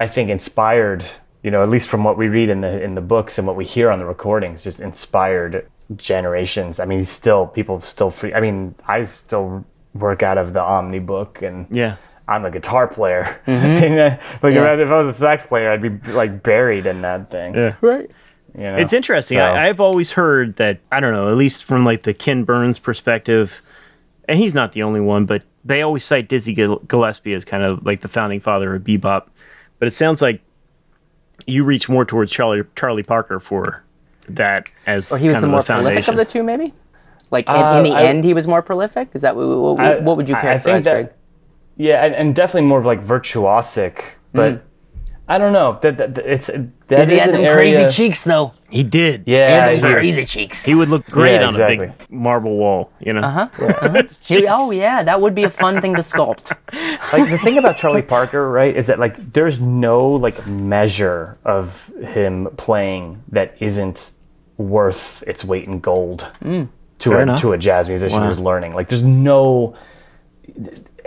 [0.00, 1.04] I think, inspired,
[1.42, 3.56] you know, at least from what we read in the in the books and what
[3.56, 6.78] we hear on the recordings, just inspired generations.
[6.80, 8.32] I mean, he's still people still free.
[8.34, 11.96] I mean, I still work out of the Omnibook and Yeah.
[12.28, 13.40] I'm a guitar player.
[13.46, 13.84] Mm-hmm.
[13.84, 14.74] And, uh, like Yeah.
[14.74, 17.54] if I was a sax player, I'd be like buried in that thing.
[17.54, 17.74] Yeah.
[17.80, 18.10] Right.
[18.54, 18.76] You know?
[18.76, 19.38] It's interesting.
[19.38, 22.44] So- I, I've always heard that I don't know, at least from like the Ken
[22.44, 23.60] Burns perspective,
[24.28, 27.84] and he's not the only one, but they always cite Dizzy Gillespie as kind of
[27.84, 29.26] like the founding father of bebop.
[29.78, 30.40] But it sounds like
[31.46, 33.84] you reach more towards Charlie Charlie Parker for
[34.28, 36.74] that as Or he was kind the more the prolific of the two, maybe.
[37.30, 39.08] Like in, Uh, in the I- end, he was more prolific.
[39.14, 41.12] Is that what, what, I- what would you I- I characterize, think that- Greg?
[41.76, 44.00] Yeah, and, and definitely more of like virtuosic,
[44.32, 44.62] but
[45.30, 45.78] I don't know.
[45.82, 48.52] That, that, that- it's that Does he is have an them area- crazy cheeks though?
[48.70, 49.24] he did.
[49.26, 50.64] Yeah, He he had those crazy cheeks.
[50.64, 53.20] He would look great Yeah, on a big marble wall, you know.
[53.20, 54.08] Uh-huh.
[54.22, 56.56] He- oh yeah, that would be a fun thing to sculpt.
[57.12, 61.88] like the thing about Charlie Parker, right, is that like there's no like measure of
[62.02, 64.12] him playing that isn't
[64.56, 66.26] worth its weight in gold
[66.98, 67.40] to a, enough.
[67.42, 68.26] to a jazz musician Wow.
[68.28, 68.72] who's learning.
[68.74, 69.76] Like there's no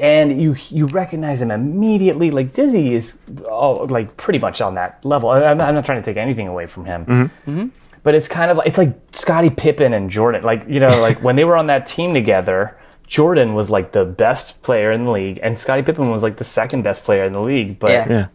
[0.02, 2.32] and you you recognize him immediately.
[2.32, 5.30] Like Dizzy is oh, like pretty much on that level.
[5.30, 7.06] I- I'm not, I'm not trying to take anything away from him.
[7.06, 7.68] Mm-hmm.
[8.04, 10.44] But it's kind of like it's like Scottie Pippen and Jordan.
[10.44, 12.76] Like you know, like when they were on that team together,
[13.08, 16.44] Jordan was like the best player in the league, and Scottie Pippen was like the
[16.44, 17.78] second best player in the league.
[17.80, 18.10] But Yeah.
[18.10, 18.26] Yeah.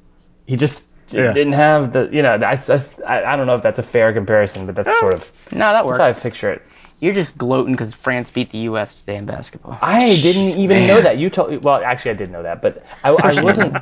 [0.46, 1.32] he just Yeah.
[1.32, 2.38] didn't have the you know.
[2.38, 5.32] That's, that's I, I don't know if that's a fair comparison, but that's sort of
[5.50, 6.20] No, that that's how I works.
[6.20, 6.62] picture it.
[7.00, 8.96] You're just gloating because France beat the U.S.
[9.00, 9.78] today in basketball.
[9.82, 11.18] I didn't even know that.
[11.18, 13.76] You told well, actually, I did know that, but I, I wasn't.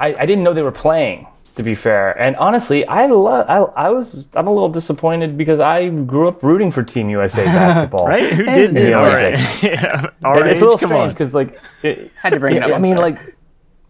[0.00, 1.26] I, I didn't know they were playing.
[1.56, 3.44] To be fair, and honestly, I love.
[3.46, 4.26] I, I was.
[4.34, 8.06] I'm a little disappointed because I grew up rooting for Team USA basketball.
[8.06, 8.32] Right?
[8.32, 8.74] Who didn't?
[8.76, 10.06] it's All like- yeah.
[10.24, 11.60] All And it's a little Come strange because like.
[11.82, 12.72] It, Had to bring it yeah, up.
[12.76, 13.36] I mean, like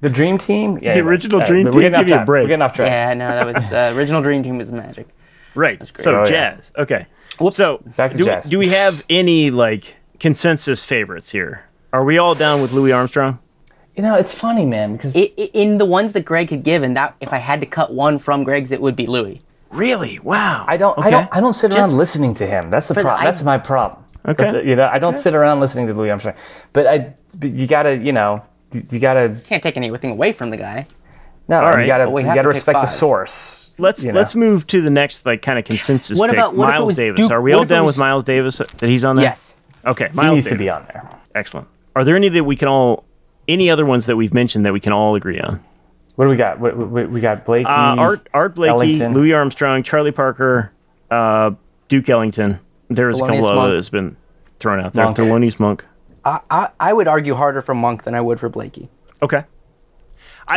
[0.01, 0.77] the Dream Team.
[0.83, 1.81] Yeah, The original yeah, Dream we're Team?
[1.83, 2.43] getting Give me a break.
[2.43, 2.89] We're getting off track.
[2.89, 5.07] yeah, no, that was the original Dream Team was magic.
[5.55, 5.79] Right.
[5.79, 6.01] great.
[6.01, 6.25] So Oh, yeah.
[6.57, 6.73] jazz.
[6.77, 7.07] Okay.
[7.39, 7.57] Whoops.
[7.57, 8.45] So Back to do, jazz.
[8.47, 11.65] do we have any like consensus favorites here?
[11.93, 13.39] Are we all down with Louis Armstrong?
[13.97, 16.95] You know, it's funny, man, because I- I- in the ones that Greg had given,
[16.95, 19.43] that if I had to cut one from Greg's, it would be Louis.
[19.71, 20.19] Really?
[20.21, 20.65] Wow.
[20.67, 21.11] I don't, I Okay.
[21.11, 22.71] don't, I don't sit around Just- listening to him.
[22.71, 23.23] That's the problem.
[23.25, 24.03] That's my problem.
[24.27, 24.45] Okay.
[24.45, 26.37] That's the- you know, I don't sit around listening to Louis Armstrong,
[26.73, 30.49] but I, but you gotta, you know, you you gotta, Can't take anything away from
[30.51, 30.85] the guy.
[31.49, 31.81] No, All right.
[31.83, 33.75] you gotta, we you gotta to pick respect the source.
[33.79, 34.19] Let's you know.
[34.19, 36.39] let's move to the next like kind of consensus What pick.
[36.39, 37.21] about- what Miles was Davis?
[37.21, 39.25] Duke- Are we all done was- with Miles Davis that he's on there?
[39.25, 39.57] Yes.
[39.85, 40.09] Okay.
[40.09, 41.09] He Miles needs to be on there.
[41.35, 41.67] Excellent.
[41.97, 43.05] Are there any that we can all
[43.49, 45.61] any other ones that we've mentioned that we can all agree on?
[46.15, 46.61] What do we got?
[46.61, 49.13] What, what, we got Blakey, Uh, Art Art Blakey, Ellington.
[49.15, 50.71] Louis Armstrong, Charlie Parker,
[51.11, 51.51] uh,
[51.89, 52.61] Duke Ellington.
[52.89, 53.75] There's a couple of Monk.
[53.75, 54.17] that's been
[54.59, 55.07] thrown out there.
[55.07, 55.17] Monk.
[55.17, 55.85] Thelonious Monk.
[56.25, 58.89] I, I, I would argue harder for Monk than I would for Blakey.
[59.23, 59.45] Okay.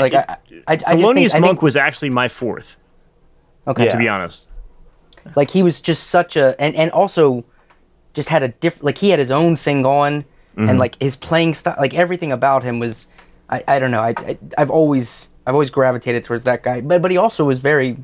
[0.02, 0.38] Like I, I,
[0.68, 2.76] I just Thelonious think, I Monk think, was actually my fourth,
[3.68, 3.86] okay.
[3.86, 3.92] Yeah.
[3.92, 4.48] to be honest.
[5.36, 7.46] Like he was just such a and and also
[8.14, 10.26] just had a different like he had his own thing going
[10.56, 10.70] Mm-hmm.
[10.70, 13.10] and like his playing style like everything about him was
[13.50, 17.02] I, I don't know I, I I've always I've always gravitated towards that guy but
[17.02, 17.98] but he also was very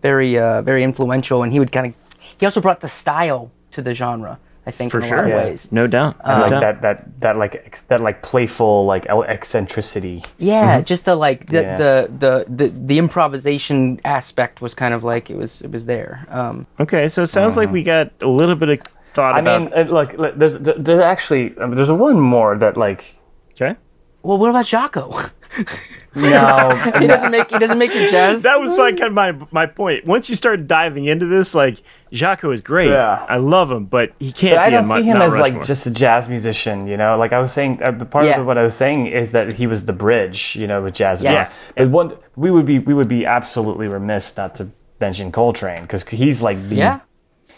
[0.00, 1.94] very uh very influential and he would kind of
[2.40, 5.16] he also brought the style to the genre I think For in a sure.
[5.16, 5.44] lot of Yeah.
[5.44, 6.14] ways No doubt.
[6.24, 10.22] No like that that that like ex- that like playful like eccentricity.
[10.38, 11.76] yeah just the like the, Yeah.
[11.76, 16.26] the, the the the improvisation aspect was kind of like it was it was there
[16.30, 18.78] um Okay, so it sounds like we got a little bit of
[19.14, 19.48] thought Mm-hmm.
[19.48, 19.76] I about.
[19.76, 23.16] mean, uh, look, look, there's there's actually I mean, there's one more that like
[23.54, 23.76] okay.
[24.22, 25.30] well what about Jaco
[26.14, 29.32] no he doesn't make he doesn't make the jazz That was like kind of my
[29.50, 30.04] my point.
[30.06, 31.78] Once you start diving into this, like
[32.12, 32.90] Jaco is great.
[32.90, 33.24] Yeah.
[33.28, 34.56] I love him, but he can't.
[34.56, 36.86] But I be a don't Mo- see him Mount as like just a jazz musician,
[36.86, 37.16] you know.
[37.16, 38.38] Like I was saying, uh, the part Yeah.
[38.40, 41.22] of what I was saying is that he was the bridge, you know, with jazz.
[41.22, 41.64] Yes.
[41.76, 44.68] But one, we would be we would be absolutely remiss not to
[45.00, 47.00] mention Coltrane because he's like the yeah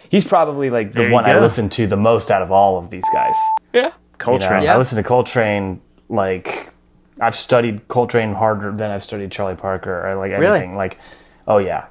[0.09, 2.79] he's probably like the There you one I listen to the most out of all
[2.79, 3.35] of these guys.
[3.73, 3.95] yeah You know?
[4.19, 4.63] Coltrane.
[4.63, 4.75] Yeah.
[4.75, 6.71] I listen to Coltrane like
[7.21, 10.59] I've studied Coltrane harder than I've studied Charlie Parker or like Really?
[10.59, 10.77] anything.
[10.77, 10.99] Like,
[11.47, 11.87] oh yeah.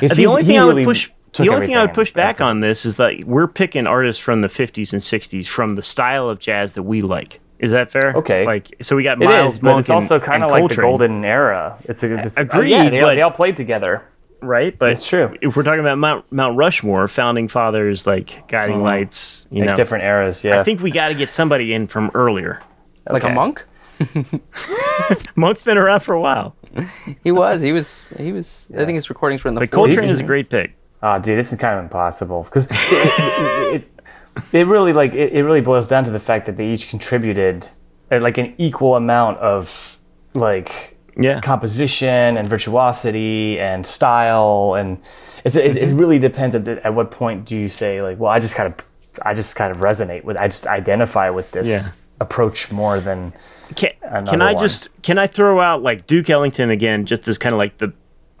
[0.00, 1.10] The only thing I would push.
[1.32, 4.40] The only thing I would push back on this is that we're picking artists from
[4.40, 7.40] the 50s and 60s from the style of jazz that we like.
[7.58, 8.14] Is that fair?
[8.16, 8.44] Okay.
[8.46, 10.62] Like, so we got It Miles is, but Monk it's also and- kind of like
[10.62, 11.78] the Coltrane, golden era.
[11.84, 14.02] It's, a, it's uh, Agreed, yeah, they, all- but- they all played together.
[14.40, 14.78] right?
[14.78, 15.34] But It's true.
[15.42, 18.84] If we're talking about Mount Mount Rushmore, founding fathers like guiding mm-hmm.
[18.84, 20.42] lights, you Like know, different eras.
[20.44, 20.60] Yeah.
[20.60, 22.62] I think we got to get somebody in from earlier.
[23.10, 23.64] like a monk
[25.36, 26.54] Monk's been around for a while,
[27.24, 29.72] he was he was he was I think his recordings were in the but 40s.
[29.72, 30.72] Coltrane is a great pick.
[31.02, 33.90] Oh, dude, this is kind of impossible because it, it,
[34.52, 37.68] it really like it, it really boils down to the fact that they each contributed
[38.10, 39.98] uh, like an equal amount of
[40.34, 44.98] like Yeah, composition and virtuosity and style and
[45.44, 48.30] it's it, it really depends at, the, at what point do you say like well
[48.30, 48.84] I just kind of
[49.24, 51.92] I just kind of resonate with I just identify with this Yeah.
[52.20, 53.32] approach more than
[53.74, 54.64] Can, can I one.
[54.64, 57.88] just can I throw out like Duke Ellington again, just as kind of like the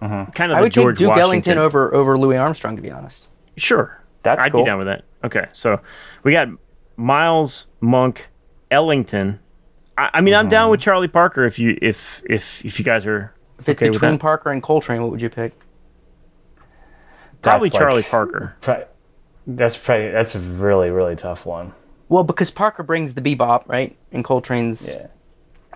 [0.00, 0.30] mm-hmm.
[0.32, 1.22] kind of I the would George take Duke Washington?
[1.22, 4.62] Ellington over over Louis Armstrong to be honest Sure, That's I'd cool.
[4.62, 5.04] be down with that.
[5.24, 5.80] Okay, so
[6.22, 6.48] we got
[6.96, 8.28] Miles Monk,
[8.70, 9.40] Ellington.
[9.98, 10.72] I, I mean, I'm down mm-hmm.
[10.72, 14.12] with Charlie Parker if you if if if you guys are if it's okay between
[14.12, 14.20] that.
[14.20, 15.52] Parker and Coltrane what would you pick
[17.42, 18.56] Probably That's like- Charlie Parker.
[18.60, 18.86] Pri-
[19.46, 20.12] That's pretty.
[20.12, 21.72] That's a really really tough one.
[22.08, 25.06] well because Parker brings the bebop right and Coltrane's Yeah.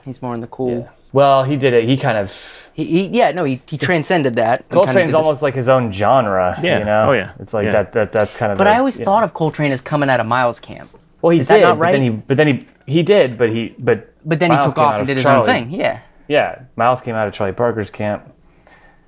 [0.05, 1.85] He's more in the cool Well, he did it.
[1.85, 2.33] He kind of
[2.73, 5.55] he, he yeah no he, he transcended that and kinda Coltrane's did this- almost like
[5.55, 6.59] his own genre.
[6.63, 6.79] Yeah.
[6.79, 7.07] You know.
[7.09, 7.33] Oh, yeah.
[7.41, 7.73] It's like Yeah.
[7.73, 7.93] that.
[7.93, 8.59] That that's kind of.
[8.59, 9.25] but the- I always thought know.
[9.25, 10.89] of Coltrane as coming out of Miles camp
[11.21, 11.63] Well, he Is that did.
[11.65, 12.11] not But then he.
[12.11, 12.67] But then he.
[12.87, 13.37] He did.
[13.39, 13.75] But he.
[13.79, 14.13] But.
[14.25, 15.41] but then he took off and of did his Charlie.
[15.41, 16.61] own thing yeah Yeah.
[16.77, 18.33] Miles came out of Charlie Parker's camp.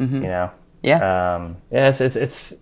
[0.01, 0.16] Mm-hmm.
[0.16, 0.51] You know.
[0.82, 1.57] yeah Um.
[1.70, 1.88] Yeah.
[1.88, 2.01] It's.
[2.01, 2.16] It's.
[2.16, 2.55] It's.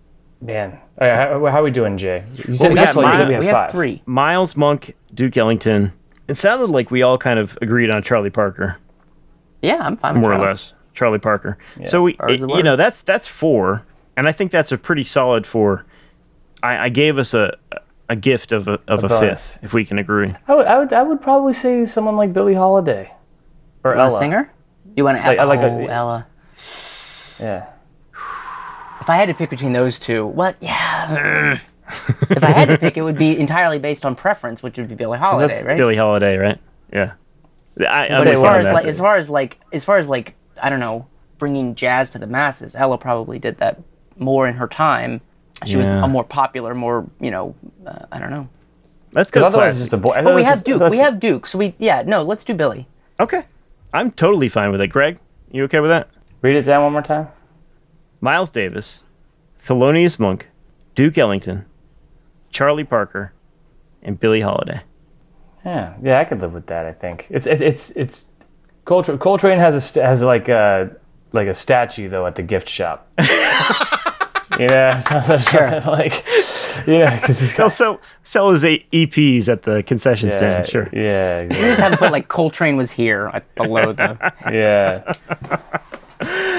[0.43, 0.79] Man.
[0.99, 2.23] All right, how, how are we doing, Jay?
[2.47, 3.71] You said we that's got what you said Mi- we have we have five.
[3.71, 5.93] three Miles Monk, Duke Ellington.
[6.31, 8.77] It sounded like we all kind of agreed on Charlie Parker,
[9.61, 10.73] yeah I'm fine with more or less.
[10.93, 11.57] Charlie Parker.
[11.85, 13.83] So we, Ours is a you know, that's that's four,
[14.15, 15.85] and I think that's a pretty solid four.
[16.63, 17.57] I, I gave us a
[18.07, 19.55] a gift of a of a, bonus.
[19.55, 20.33] fifth, if we can agree.
[20.47, 20.65] I would.
[20.67, 20.93] I would.
[20.93, 23.11] I would probably say someone like Billie Holiday.
[23.83, 24.07] Or Ella.
[24.07, 24.51] a singer
[24.95, 26.27] you want to Like- I like a- oh Ella
[27.39, 27.65] Yeah.
[29.01, 30.55] if I had to pick between those two, what?
[30.61, 31.57] Yeah.
[31.57, 31.70] Mm.
[32.29, 34.95] if I had to pick, it would be entirely based on preference, which would be
[34.95, 35.77] Billie Holiday, that's right?
[35.77, 36.59] Billie Holiday, right?
[36.91, 37.13] Yeah.
[37.79, 40.35] I, I'm but as far as like, as far as like, as far as like,
[40.61, 43.81] I don't know, bringing jazz to the masses, Ella probably did that
[44.17, 45.21] more in her time.
[45.65, 48.49] She was a more popular, more you know, uh, I don't know.
[49.13, 49.41] Let's go.
[49.41, 50.19] Because otherwise, it's just a boy.
[50.23, 50.81] But we have Duke.
[50.89, 51.45] We have Duke.
[51.45, 52.87] So we, yeah, no, let's do Billy.
[53.19, 53.43] Okay.
[53.93, 54.87] I'm totally fine with it.
[54.87, 55.19] Greg,
[55.51, 56.09] you okay with that?
[56.41, 57.27] Read it down one more time.
[58.21, 59.03] Miles Davis,
[59.61, 60.47] Thelonious Monk,
[60.95, 61.65] Duke Ellington,
[62.51, 63.33] Charlie Parker,
[64.03, 64.81] and Billie Holiday.
[65.65, 66.85] Yeah, yeah, I could live with that.
[66.85, 68.33] I think it's it, it's it's
[68.85, 69.17] Coltrane.
[69.19, 70.95] Coltrane has a st- has like a
[71.33, 73.07] like a statue though at the gift shop.
[74.59, 76.23] you know, something like
[76.87, 80.67] you know, because He'll got sell, sell his EPs at the concession yeah, stand.
[80.67, 80.89] Sure.
[80.91, 81.67] yeah, We exactly.
[81.69, 84.33] just have to put like Coltrane was here like, below the.
[84.51, 85.03] yeah.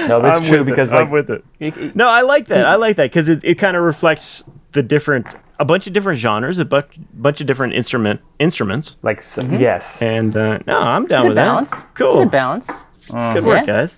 [0.07, 0.71] No, that's I'm true with it.
[0.71, 1.45] because I'm like with it.
[1.59, 2.65] it- it- No, I like that.
[2.65, 4.43] I like that because it, it kind of reflects
[4.73, 5.27] the different,
[5.59, 8.97] a bunch of different genres, a bunch, bunch of different instrument instruments.
[9.01, 11.71] like so, yes, And uh, no, I'm down Good with balance.
[11.71, 11.77] that.
[11.91, 12.23] It's a Cool.
[12.23, 12.67] good balance.
[13.07, 13.65] Good work, Yeah.
[13.65, 13.97] guys.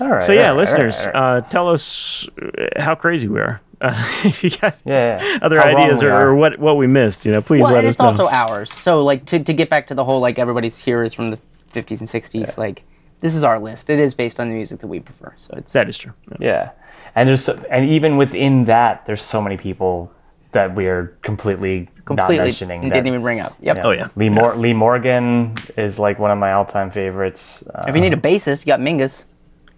[0.00, 0.22] all right.
[0.22, 1.38] So yeah, all right, listeners, all right, all right.
[1.44, 3.60] Uh, tell us uh, how crazy we are.
[3.80, 3.92] Uh,
[4.24, 5.38] if you got yeah, yeah.
[5.42, 7.86] other How ideas or, or what what we missed, you know, please Well, let and
[7.88, 8.06] us it's know.
[8.06, 8.72] also ours.
[8.72, 11.38] So like to, to get back to the whole like everybody's here is from the
[11.72, 12.58] 50s and 60s.
[12.58, 12.82] Like
[13.20, 13.90] this is our list.
[13.90, 15.34] It is based on the music that we prefer.
[15.38, 16.12] So it's That is true.
[16.32, 16.36] Yeah.
[16.40, 16.70] Yeah,
[17.14, 20.12] and there's so, and even within that, there's so many people
[20.52, 22.80] that we are completely, not completely mentioning.
[22.80, 23.54] didn't that- even bring up.
[23.60, 23.78] Yep.
[23.82, 24.08] Oh yeah.
[24.16, 27.62] Lee, Mor- Lee Morgan is like one of my all-time favorites.
[27.74, 29.24] Uh, If you need a bassist, you got Mingus.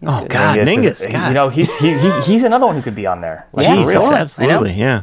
[0.00, 0.30] He's Oh good.
[0.30, 1.00] God, Mingus Mingus.
[1.00, 1.28] is- God.
[1.28, 3.48] you know, he's he, he, he's another one who could be on there.
[3.52, 4.00] Like, Yeah, Jesus, real.
[4.02, 4.14] totally.
[4.16, 4.22] I know.
[4.22, 4.72] absolutely.
[4.74, 5.02] Yeah.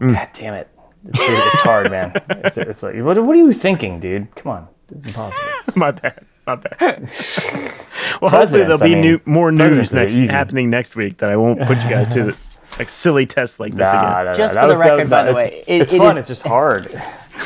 [0.00, 0.68] God damn it,
[1.06, 2.12] it's, it's hard, man.
[2.30, 4.34] It's, it's like, what, what are you thinking, dude?
[4.34, 5.48] Come on, it's impossible.
[5.76, 6.24] My bad.
[6.52, 7.10] My bad.
[8.20, 11.36] well, hopefully there'll be I mean, new, more news next, happening next week that I
[11.36, 12.36] won't put you guys to the,
[12.78, 14.02] like silly tests like this Nah, again.
[14.02, 15.98] nah, nah, Just that for the was- record, was- by the way, it- it's it
[15.98, 16.16] fun.
[16.16, 16.88] is- It's just hard.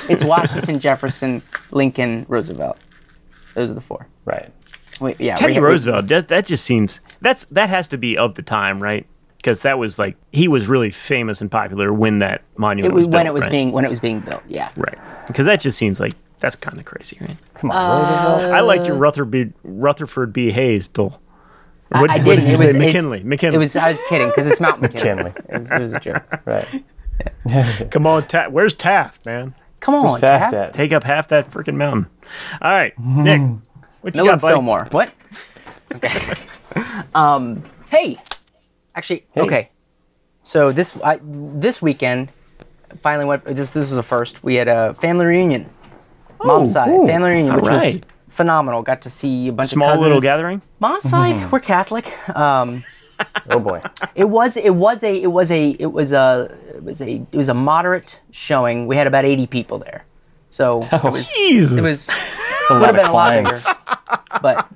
[0.09, 2.77] It's Washington, Jefferson, Lincoln, Roosevelt.
[3.55, 4.07] Those are the four.
[4.25, 4.51] right.
[5.01, 5.35] Wait, yeah.
[5.37, 6.09] Teddy we- we- Roosevelt.
[6.09, 9.07] That, that just seems that's that has to be of the time, right?
[9.37, 13.07] Because that was like he was really famous and popular when that monument It was
[13.07, 13.51] was when built, it was right?
[13.53, 14.43] being when it was being built.
[14.49, 14.71] Yeah.
[14.77, 14.99] right.
[15.29, 17.37] Because that just seems like that's kind of crazy, right?
[17.55, 18.53] Come on, Uh, Roosevelt.
[18.55, 21.21] I like your Rutherford Rutherford B Hayes, Bill.
[21.93, 22.45] I- What, I what didn't.
[22.45, 22.67] did you it say?
[22.67, 23.23] was it's- McKinley.
[23.25, 23.55] McKinley.
[23.57, 23.77] It was.
[23.77, 25.25] I was kidding because it's Mount McKinley.
[25.25, 25.55] McKinley.
[25.55, 26.23] It was, it was a joke.
[26.47, 27.91] Right.
[27.91, 28.51] Come on, Taft.
[28.53, 29.55] Where's Taft, man?
[29.81, 30.55] Come on, Taft Taft.
[30.55, 30.73] at?
[30.75, 32.07] Take up half that freaking mountain.
[32.61, 33.41] All right, Nick.
[34.03, 34.55] What you Millard got, buddy?
[34.55, 34.87] Fillmore.
[34.91, 35.13] What?
[35.95, 36.35] Okay.
[37.15, 37.63] um.
[37.91, 38.19] Hey.
[38.95, 39.25] Actually.
[39.37, 39.71] Okay.
[40.43, 42.29] So this I, this weekend,
[43.01, 43.45] finally went.
[43.45, 44.43] This this is a first.
[44.45, 45.71] We had a family reunion.
[46.45, 48.83] Mom's side ooh, family reunion, which was phenomenal.
[48.83, 50.03] Got to see a bunch Small of cousins.
[50.07, 50.63] little gathering.
[50.81, 52.13] Mom's side, we're Catholic.
[52.37, 52.85] Um,
[53.49, 53.81] Oh boy.
[54.15, 57.33] it was it was a it was a it was a it was a it
[57.37, 58.87] was a moderate showing.
[58.87, 60.05] We had about eighty people there,
[60.51, 61.79] so it was Jesus.
[61.79, 64.69] it was It's a would lot have been of a lot bigger, but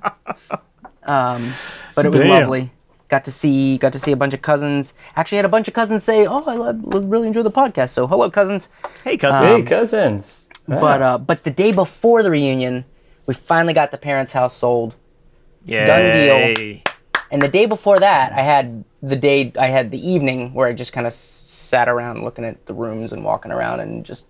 [1.03, 1.53] um,
[1.95, 2.29] but it was Damn.
[2.31, 2.71] lovely.
[3.09, 4.93] Got to see got to see a bunch of cousins.
[5.15, 8.07] Actually, had a bunch of cousins say, "Oh, I lo- really enjoy the podcast." So
[8.07, 8.69] hello, cousins.
[9.03, 9.43] hey, cousin.
[9.45, 10.49] Hey, cousins.
[10.67, 12.85] But uh, but the day before the reunion,
[13.25, 14.95] we finally got the parents' house sold.
[15.65, 15.85] Yay.
[15.85, 16.81] done deal.
[17.31, 20.73] And the day before that, I had the day, I had the evening where I
[20.73, 24.25] just kind of sat around looking at the rooms and walking around and just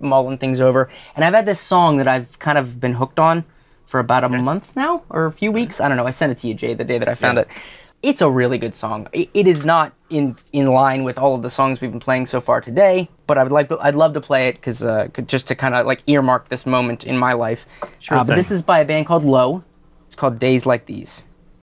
[0.00, 0.88] mulling things over.
[1.14, 3.44] And I've had this song that I've kind of been hooked on
[3.84, 5.80] for about a month now or a few weeks.
[5.80, 6.06] I don't know.
[6.06, 7.48] I sent it to you, Jay, the day that I found it.
[8.06, 9.08] It's a really good song.
[9.12, 12.26] It, it is not in in line with all of the songs we've been playing
[12.26, 15.08] so far today, but I would like to, I'd love to play it because uh,
[15.26, 17.66] just to kind of like earmark this moment in my life.
[17.98, 19.64] Sure Uh, but this is by a band called Low.
[20.06, 21.26] It's called Days Like These.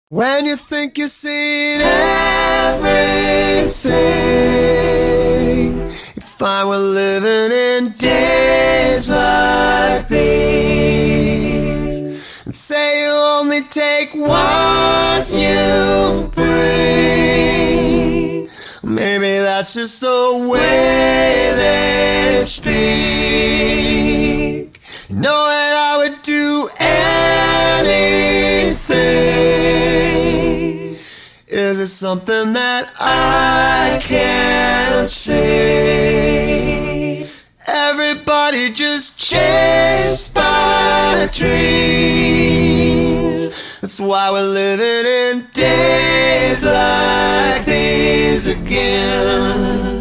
[0.10, 3.08] When you think you've seen everything,
[5.88, 11.57] if I we're living in days like these.
[12.58, 16.58] Say you only take what you bring.
[18.82, 22.82] Maybe that's just the way they speak.
[25.08, 28.18] That I would do anything.
[31.48, 35.68] Is it something that I can't see?
[37.68, 41.77] Everybody just chased by dreams.
[43.82, 49.97] That's why we're living in days like these again.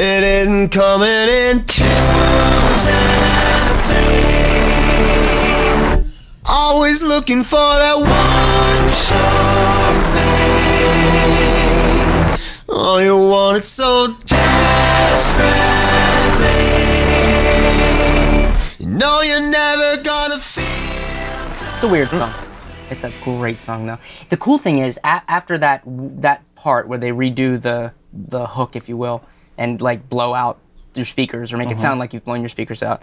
[0.00, 1.88] It isn't coming in threes.
[6.48, 10.38] Always looking for that one sure thing.
[12.68, 15.48] Oh, you want it so desperately.
[18.78, 20.64] You know you're never gonna feel.
[21.74, 22.32] It's a weird song.
[22.90, 23.98] It's a great song though.
[24.28, 25.82] The cool thing is a- after that
[26.22, 29.22] that part where they redo the the hook, if you will,
[29.58, 30.58] and like blow out
[30.94, 31.82] your speakers or make it uh-huh.
[31.82, 33.02] sound like you've blown your speakers out,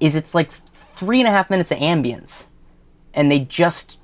[0.00, 0.50] is it's like
[0.96, 2.46] three and a half minutes of ambience,
[3.14, 4.00] and they just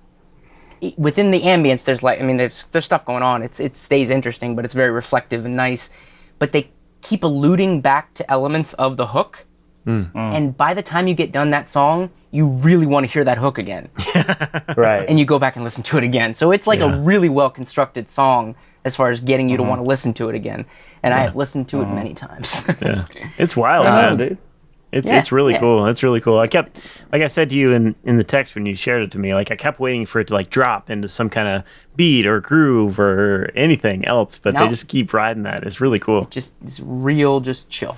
[0.97, 3.43] within the ambience there's like I mean there's there's stuff going on.
[3.43, 5.91] It's it stays interesting, but it's very reflective and nice.
[6.39, 6.71] But they
[7.03, 9.45] keep alluding back to elements of the hook.
[9.85, 10.03] Hmm.
[10.15, 10.35] Mm.
[10.35, 13.37] And by the time you get done that song, you really want to hear that
[13.37, 13.91] hook again
[14.77, 15.05] Right.
[15.09, 16.35] and you go back and listen to it again.
[16.35, 18.55] So it's like a really well constructed song
[18.85, 20.67] as far as getting you to want to listen to it again.
[21.03, 22.67] And I have listened to it many times.
[22.81, 23.07] Yeah.
[23.39, 24.17] It's wild, Oh, man.
[24.17, 24.39] dude.
[24.91, 25.61] It's Yeah, it's really yeah.
[25.61, 25.87] cool.
[25.87, 26.39] It's really cool.
[26.39, 26.77] I kept,
[27.13, 29.33] like I said to you in in the text when you shared it to me,
[29.33, 31.63] like I kept waiting for it to like drop into some kind of
[31.97, 35.65] beat or groove or anything else, but they just keep riding that.
[35.65, 36.27] It's really cool.
[36.27, 37.97] just it's real, just chill.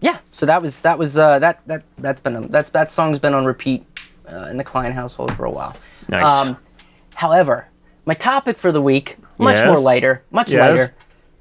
[0.00, 0.18] Yeah.
[0.32, 3.44] So that was that was uh, that that that's been that's that song's been on
[3.44, 3.84] repeat
[4.26, 5.76] uh, in the Klein household for a while.
[6.08, 6.48] Nice.
[6.48, 6.56] Um,
[7.16, 7.68] however,
[8.06, 9.66] my topic for the week much Yes?
[9.66, 10.68] more lighter, much Yes?
[10.68, 10.94] lighter.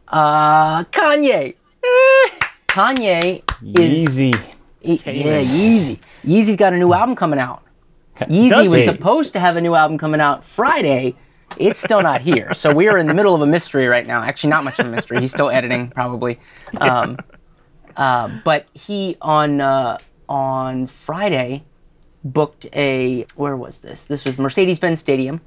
[0.07, 1.55] Uh, Kanye.
[2.67, 4.33] Kanye is Easy.
[4.81, 5.99] E- yeah, Yeezy.
[6.23, 7.63] Yeezy's got a new album coming out.
[8.21, 8.85] Yeezy Does was he?
[8.85, 11.15] supposed to have a new album coming out Friday.
[11.57, 12.53] It's still not here.
[12.53, 14.21] So we are in the middle of a mystery right now.
[14.21, 15.19] Actually, not much of a mystery.
[15.19, 16.39] He's still editing, probably.
[16.79, 17.17] Um,
[17.97, 19.97] uh, but he on uh,
[20.27, 21.63] on Friday
[22.23, 24.05] booked a where was this?
[24.05, 25.41] This was Mercedes-Benz Stadium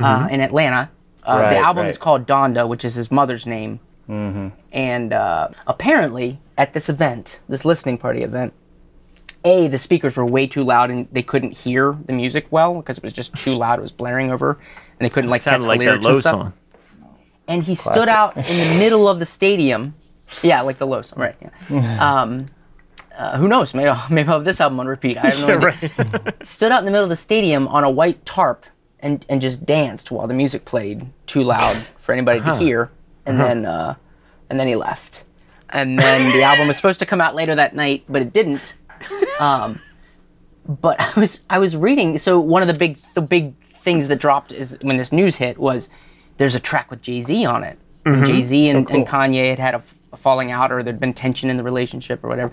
[0.00, 0.90] uh, in Atlanta.
[1.28, 1.90] Uh, Right, the album right.
[1.90, 3.80] is called Donda, which is his mother's name.
[4.72, 8.54] And uh, apparently, at this event, this listening party event,
[9.44, 12.96] a the speakers were way too loud and they couldn't hear the music well because
[12.98, 13.78] it was just too loud.
[13.78, 14.52] It was blaring over,
[14.98, 16.32] and they couldn't like catch Sounded the lyrics low and stuff.
[16.32, 16.52] song.
[17.46, 19.94] And he stood out in the middle of the stadium.
[20.42, 21.36] Yeah, like the low song, right?
[21.70, 22.20] Yeah.
[22.22, 22.46] um,
[23.16, 23.74] uh, who knows?
[23.74, 25.18] Maybe I'll, maybe I'll have this album on repeat.
[25.18, 25.90] I have no Yeah, idea
[26.24, 26.46] right.
[26.46, 28.64] stood out in the middle of the stadium on a white tarp
[29.00, 32.90] and, and just danced while the music played too loud for anybody to hear.
[33.26, 33.94] And then uh,
[34.48, 35.24] and then he left.
[35.70, 38.76] And then the album was supposed to come out later that night, but it didn't.
[39.38, 39.80] Um,
[40.66, 42.18] but I was I was reading.
[42.18, 45.58] So one of the big the big things that dropped is when this news hit
[45.58, 45.90] was
[46.38, 47.78] there's a track with Jay Z on it.
[48.06, 49.82] And Jay Z and, and Kanye had had a,
[50.14, 52.52] a falling out, or there'd been tension in the relationship, or whatever.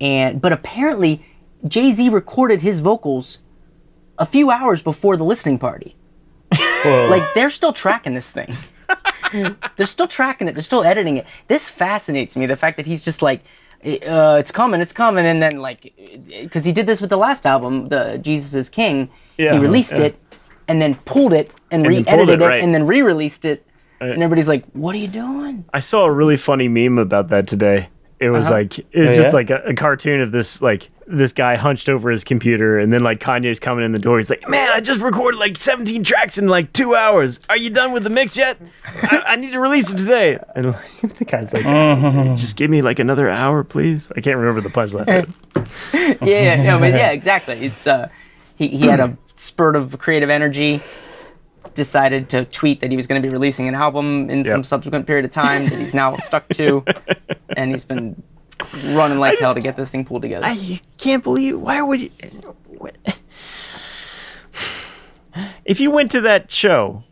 [0.00, 1.24] And but apparently,
[1.68, 3.38] Jay Z recorded his vocals
[4.18, 5.94] a few hours before the listening party.
[6.84, 8.54] Like they're still tracking this thing.
[9.76, 10.54] they're still tracking it.
[10.54, 11.26] They're still editing it.
[11.48, 12.46] This fascinates me.
[12.46, 13.42] The fact that he's just like,
[13.84, 15.92] uh, it's coming, it's coming, and then like,
[16.28, 19.10] because he did this with the last album, the Jesus is King.
[19.36, 20.04] Yeah, he released yeah.
[20.04, 20.18] it
[20.68, 22.62] and then pulled it and, pulled re-edited it, it, right.
[22.62, 23.66] and then re-released it.
[24.00, 27.46] And everybody's like, "What are you doing?" I saw a really funny meme about that
[27.46, 27.88] today.
[28.18, 28.54] It was Uh-huh.
[28.54, 29.32] like it was Oh, just yeah?
[29.34, 33.02] like a, a cartoon of this like this guy hunched over his computer and then
[33.04, 34.16] like Kanye's coming in the door.
[34.16, 37.40] He's like, "Man, I just recorded like 17 tracks in like two hours.
[37.50, 38.58] Are you done with the mix yet?
[39.02, 41.64] I, I need to release it today." And like, the guy's like,
[42.36, 45.28] "Just give me like another hour, please." I can't remember the punchline.
[45.94, 47.56] yeah, yeah, yeah, but yeah, exactly.
[47.66, 48.08] It's uh,
[48.56, 50.82] he he had a spurt of creative energy.
[51.76, 55.06] Decided to tweet that he was going to be releasing an album in some subsequent
[55.06, 56.82] period of time that he's now stuck to,
[57.56, 58.20] and he's been
[58.86, 60.46] running like hell to get this thing pulled together.
[60.46, 61.60] I can't believe.
[61.60, 62.10] Why would you?
[62.78, 62.96] What?
[65.66, 67.04] If you went to that show,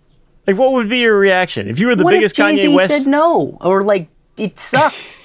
[0.46, 3.04] like, what would be your reaction if you were the what biggest Kanye West?
[3.04, 5.16] said no, or like it sucked,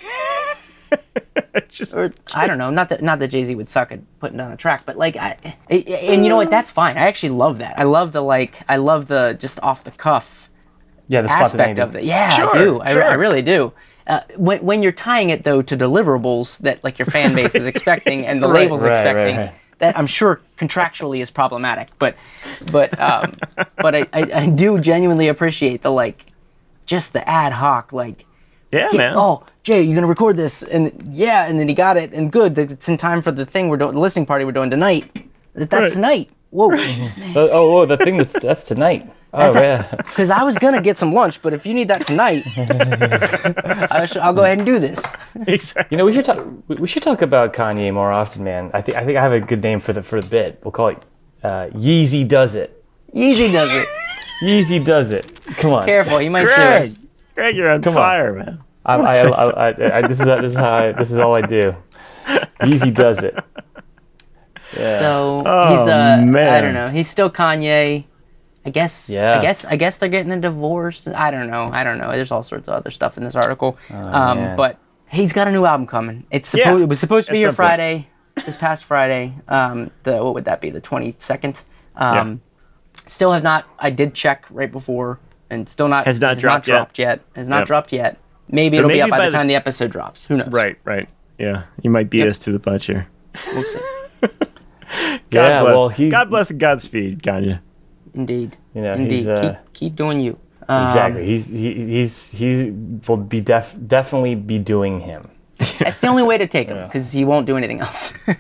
[1.70, 2.70] Just- or I don't know.
[2.70, 5.16] Not that not that Jay Z would suck at putting down a track, but like,
[5.18, 5.38] I,
[5.70, 6.50] I- and you know what?
[6.50, 6.98] That's fine.
[6.98, 7.80] I actually love that.
[7.80, 8.60] I love the like.
[8.68, 10.50] I love the just off the cuff
[11.08, 12.04] Yeah, the aspect of it.
[12.04, 12.82] Yeah, Sure, I do.
[12.82, 13.04] I, sure.
[13.04, 13.74] I really do.
[14.08, 17.64] Uh, when, when you're tying it though to deliverables that like your fan base is
[17.74, 19.54] expecting and the Right, label's right, expecting, right.
[19.78, 21.90] that I'm sure contractually is problematic.
[22.00, 22.18] But
[22.72, 23.34] but um,
[23.78, 26.26] but I, I, I do genuinely appreciate the like
[26.88, 28.26] just the ad hoc like
[28.72, 29.14] yeah, get- man.
[29.16, 30.64] oh Jay, you gonna record this?
[30.64, 32.56] And yeah, and then he got it and good.
[32.56, 35.04] that It's in time for the thing we're doing, the listening party we're doing tonight.
[35.54, 35.92] That's Right.
[35.92, 36.30] tonight.
[36.50, 36.70] Whoa.
[37.36, 37.50] Oh,
[37.82, 39.04] oh, the thing that's that's tonight.
[39.32, 39.96] Oh That's yeah.
[40.10, 42.42] Because I was gonna get some lunch, but if you need that tonight,
[43.92, 45.00] I sh- I'll go ahead and do this.
[45.46, 45.86] exactly.
[45.92, 46.40] You know, we should talk.
[46.68, 48.72] we- We should talk about Kanye more often, man.
[48.74, 50.60] I think I think I have a good name for the for the bit.
[50.64, 50.98] We'll call it
[51.44, 52.70] uh, Yeezy does it.
[53.14, 53.88] Yeezy does it.
[54.42, 55.26] Yeezy does it.
[55.62, 55.86] Come on.
[55.86, 56.98] Careful, you might see Greg, it.
[57.36, 57.94] Greg, you're on on.
[57.94, 58.60] fire, man.
[58.86, 61.42] I, I, I, I, I, this is this is how I, this is all I
[61.42, 61.76] do.
[62.62, 63.36] Yeezy does it.
[64.78, 65.00] Yeah.
[65.00, 66.18] So he's Oh, uh,
[66.56, 66.90] I don't know.
[66.90, 68.06] He's still Kanye.
[68.66, 69.10] I guess.
[69.10, 69.38] Yeah.
[69.38, 69.66] I guess.
[69.66, 71.08] I guess they're getting a divorce.
[71.08, 71.70] I don't know.
[71.72, 72.12] I don't know.
[72.12, 73.78] There's all sorts of other stuff in this article.
[73.90, 74.58] um, Oh, man.
[74.58, 74.78] but
[75.10, 76.26] he's got a new album coming.
[76.30, 77.56] It's Yeah, it was supposed to be at here some.
[77.56, 78.08] Friday.
[78.46, 79.34] This past Friday.
[79.48, 80.70] Um, the what would that be?
[80.70, 81.62] The 22nd.
[81.96, 82.42] Um,
[83.06, 83.68] Still have not.
[83.80, 85.20] I did check right before,
[85.50, 86.74] and still not Has not dropped yet.
[86.76, 87.22] dropped yet.
[87.36, 87.68] Has not Yep.
[87.68, 88.18] dropped yet.
[88.50, 90.26] Maybe it'll be up by, by the the- time the episode drops.
[90.26, 90.50] Who knows?
[90.52, 91.08] Right, right.
[91.38, 92.30] Yeah, you might beat Yep.
[92.30, 93.08] us to the punch here.
[93.54, 93.80] We'll see.
[94.22, 94.32] God
[95.32, 95.62] yeah.
[95.62, 95.74] bless.
[95.74, 97.60] Well, he's God bless and Godspeed, Kanye.
[98.14, 98.58] Indeed.
[98.74, 99.12] You know, Indeed.
[99.12, 100.38] he's, uh, keep keep doing you.
[100.68, 101.26] Um, exactly.
[101.26, 102.72] He's he, he's he
[103.08, 105.22] will be def definitely be doing him.
[105.80, 108.14] That's the only way to take him because he won't do anything else.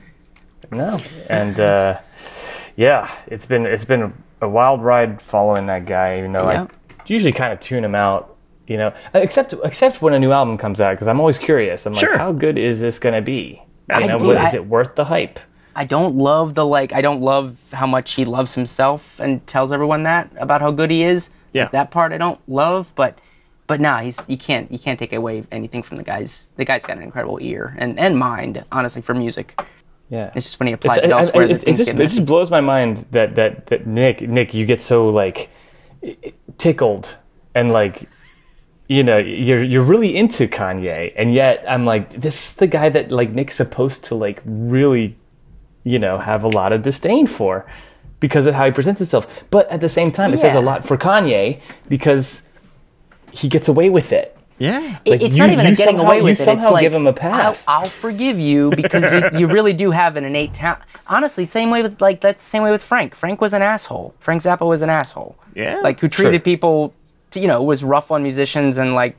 [0.71, 0.99] No.
[1.31, 1.97] And uh,
[2.75, 6.19] yeah, it's been it's been a wild ride following that guy.
[6.19, 6.67] Even though Yeah.
[6.69, 8.35] I usually kind of tune him out,
[8.69, 11.85] you know, except except when a new album comes out because I'm always curious.
[11.85, 12.11] I'm Sure.
[12.11, 13.61] like, how good is this gonna be?
[13.89, 15.39] You know, what- I- is it worth the hype?
[15.75, 16.93] I don't love the like.
[16.93, 20.91] I don't love how much he loves himself and tells everyone that about how good
[20.91, 21.29] he is.
[21.53, 21.63] Yeah.
[21.63, 23.17] Like, that part I don't love, but
[23.65, 26.51] but nah, he's you can't you can't take away anything from the guy's.
[26.57, 29.59] The guy's got an incredible ear and and mind, honestly, for music.
[30.09, 30.31] Yeah.
[30.35, 32.25] It's just when he applies It's- it I- I- elsewhere it, it just, it just
[32.25, 35.49] blows my mind that, that that Nick Nick you get so like
[36.57, 37.15] tickled
[37.55, 38.09] and like
[38.89, 42.89] you know you're you're really into Kanye and yet I'm like this is the guy
[42.89, 45.15] that like Nick's supposed to like really
[45.83, 47.65] you know have a lot of disdain for
[48.19, 50.83] because of how he presents himself but at the same time it says a lot
[50.83, 52.51] for Kanye because
[53.31, 54.97] he gets away with it Yeah.
[55.05, 56.41] It- it's you- not even you a getting somehow- away you with it.
[56.41, 57.65] It's somehow like give him a pass.
[57.67, 60.81] I'll, I'll forgive you because you, you really do have an innate talent.
[61.07, 63.15] Honestly, same way with like that's the same way with Frank.
[63.15, 64.13] Frank was an asshole.
[64.19, 65.37] Frank Zappa was an asshole.
[65.55, 66.51] Yeah, like who treated sure.
[66.51, 66.93] people, to,
[67.35, 69.15] you know, was rough on musicians and like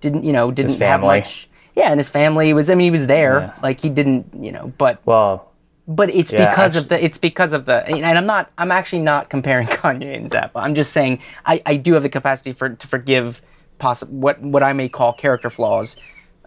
[0.00, 1.48] didn't you know didn't have much.
[1.74, 2.68] Yeah, and his family was.
[2.68, 3.40] I mean, he was there.
[3.40, 3.54] Yeah.
[3.62, 5.48] Like he didn't, you know, but well
[5.88, 9.02] but it's Yeah, because of the it's because of the and I'm not I'm actually
[9.02, 10.52] not comparing Kanye and Zappa.
[10.56, 13.42] I'm just saying I, I do have the capacity for to forgive
[13.80, 15.96] possi- what what I may call character flaws.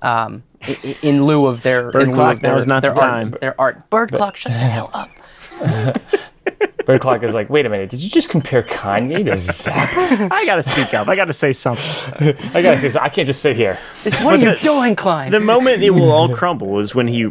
[0.01, 2.68] Um, i- i- in lieu of their Bird in lieu clock, of their, now is
[2.68, 3.38] not their the art, time.
[3.41, 3.89] their art.
[3.89, 5.10] Bird clock, shut the hell up.
[6.86, 10.45] Bird Clock is like wait a minute did you just compare Kanye to Zappa I
[10.45, 11.07] gotta speak up.
[11.07, 12.36] I gotta say something.
[12.53, 13.01] I gotta say, something.
[13.01, 13.77] I can't just sit here.
[14.21, 15.31] What are you the- doing, Klein?
[15.31, 17.29] The moment it will all crumble is when he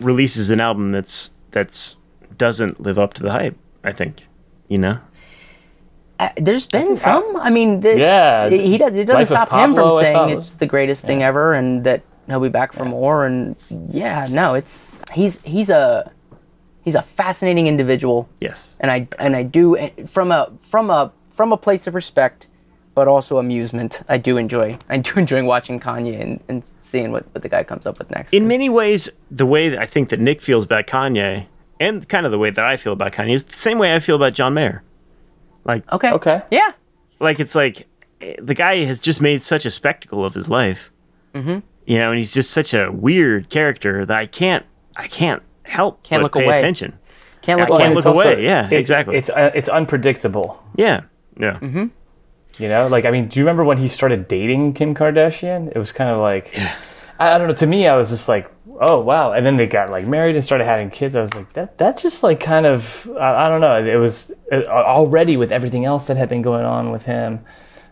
[0.00, 1.96] releases an album that's that's
[2.36, 3.56] doesn't live up to the hype.
[3.84, 4.26] I think.
[4.68, 4.98] You know.
[6.20, 7.36] Uh, There's been some.
[7.36, 10.54] I mean, it's, Yeah, he does, it doesn't Life of stop him from saying it's
[10.54, 13.24] the greatest thing ever, and that he'll be back for more.
[13.24, 16.10] And yeah, no, it's he's he's a
[16.88, 18.28] he's a fascinating individual.
[18.40, 18.76] Yes.
[18.80, 19.76] and I and I do
[20.06, 22.48] from a from a from a place of respect,
[22.94, 24.02] but also amusement.
[24.08, 27.62] I do enjoy I do enjoy watching Kanye and, and seeing what, what the guy
[27.64, 28.32] comes up with next.
[28.34, 31.46] In many ways, the way that I think that Nick feels about Kanye,
[31.78, 34.00] and kind of the way that I feel about Kanye, is the same way I
[34.00, 34.82] feel about John Mayer.
[35.64, 36.40] Like, okay, Okay.
[36.50, 36.72] yeah,
[37.20, 37.86] like it's like
[38.20, 40.90] eh, the guy has just made such a spectacle of his life.
[41.34, 41.58] Mm-hmm.
[41.86, 44.64] You know, and he's just such a weird character that I can't,
[44.96, 46.58] I can't help Can't but look pay away.
[46.58, 46.98] attention.
[47.42, 47.82] can't look I away.
[47.84, 49.16] can't it's look away, yeah, exactly.
[49.16, 50.62] It's uh, it's unpredictable.
[50.76, 51.02] Yeah,
[51.38, 51.58] yeah.
[51.60, 51.86] Mm-hmm.
[52.62, 55.70] You know, like I mean, do you remember when he started dating Kim Kardashian?
[55.70, 56.56] It was kind of like,
[57.18, 57.54] I, I don't know.
[57.54, 58.50] To me, I was just like,
[58.80, 59.32] oh wow.
[59.32, 61.14] And then they got like married and started having kids.
[61.14, 63.76] I was like, that that's just like kind of I, I don't know.
[63.84, 67.44] It was uh, already with everything else that had been going on with him.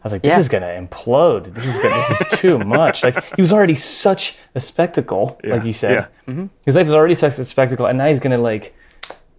[0.06, 0.38] I was like, this Yeah.
[0.40, 1.52] is gonna implode.
[1.52, 3.02] This is gonna, this is too much.
[3.02, 6.08] Like he was already such a spectacle, like you said.
[6.28, 6.46] yeah.
[6.64, 8.72] His life was already such a spectacle, and now he's gonna like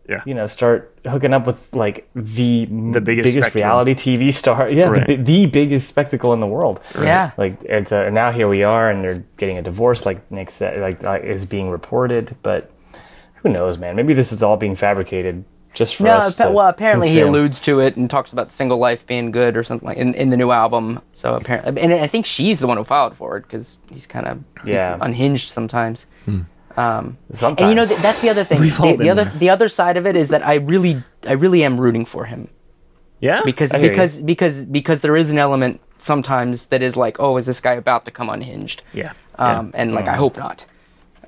[0.09, 0.21] Yeah.
[0.25, 3.59] you know, start hooking up with like the the biggest spectacle.
[3.61, 4.69] reality TV star.
[4.79, 5.07] Yeah, Right.
[5.07, 6.79] the, the biggest spectacle in the world.
[6.95, 7.31] Yeah.
[7.37, 10.79] Like, and uh, now here we are, and they're getting a divorce, like Nick said,
[10.81, 12.35] like uh, is being reported.
[12.43, 12.71] But
[13.43, 13.95] who knows, man?
[13.95, 15.43] Maybe this is all being fabricated
[15.77, 16.39] just for No, us.
[16.39, 19.55] appa- to well, apparently he alludes to it and talks about single life being good
[19.55, 21.01] or something like in, in the new album.
[21.13, 24.25] So apparently, and I think she's the one who filed for it because he's kind
[24.27, 24.97] of Yeah.
[24.99, 26.07] unhinged sometimes.
[26.75, 27.17] Sometimes.
[27.41, 28.59] And you know th- that's the other thing.
[28.61, 29.39] We've all The, the other there.
[29.39, 32.49] the other side of it is that I really I really am rooting for him
[33.19, 33.41] Yeah.
[33.43, 33.91] because I hear you.
[33.91, 37.73] because because because there is an element sometimes that is like oh is this guy
[37.73, 38.83] about to come unhinged?
[38.93, 39.13] yeah.
[39.39, 40.17] Um, and like I Mm.
[40.17, 40.65] hope not.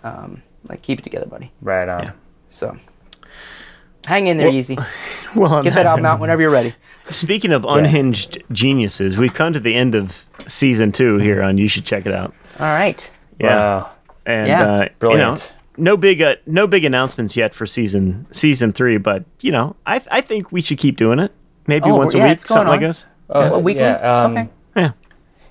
[0.04, 1.52] Um, like keep it together, buddy.
[1.62, 2.04] right on.
[2.04, 2.12] Yeah.
[2.50, 2.78] So
[4.10, 4.78] hang in there, easy.
[5.36, 6.74] Well, on Get that album out whenever you're ready.
[7.12, 11.68] Speaking of unhinged geniuses, we've come to the end of season two here on You
[11.68, 12.34] Should Check It Out.
[12.60, 13.12] All right.
[13.39, 13.55] Yeah.
[13.55, 13.89] Wow.
[14.26, 14.64] and Yeah.
[14.64, 15.53] uh, you know, Brilliant.
[15.78, 20.01] no big uh, no big announcements yet for season season three, but you know, I
[20.10, 21.32] I think we should keep doing it.
[21.68, 23.05] Maybe Oh, once a yeah, week, it's going something like this.
[23.30, 23.84] Oh, A weekly?
[23.84, 24.24] Yeah.
[24.24, 24.49] Um, okay.
[24.76, 24.91] Yeah.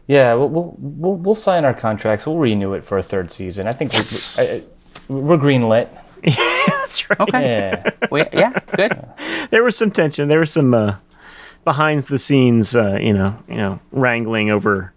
[0.09, 2.27] Yeah, we'll, we'll we'll we'll sign our contracts.
[2.27, 3.69] We'll renew it for a third season.
[3.69, 4.37] I think Yes.
[4.37, 4.63] we're, I- I-
[5.09, 5.87] we're greenlit.
[6.89, 7.21] That's right.
[7.21, 7.43] Okay.
[7.43, 7.91] Yeah.
[8.11, 8.59] We, yeah.
[8.75, 9.05] Good.
[9.51, 10.29] There was some tension.
[10.29, 10.97] There was some uh,
[11.65, 14.93] behind the scenes, uh, you know, you know, wrangling over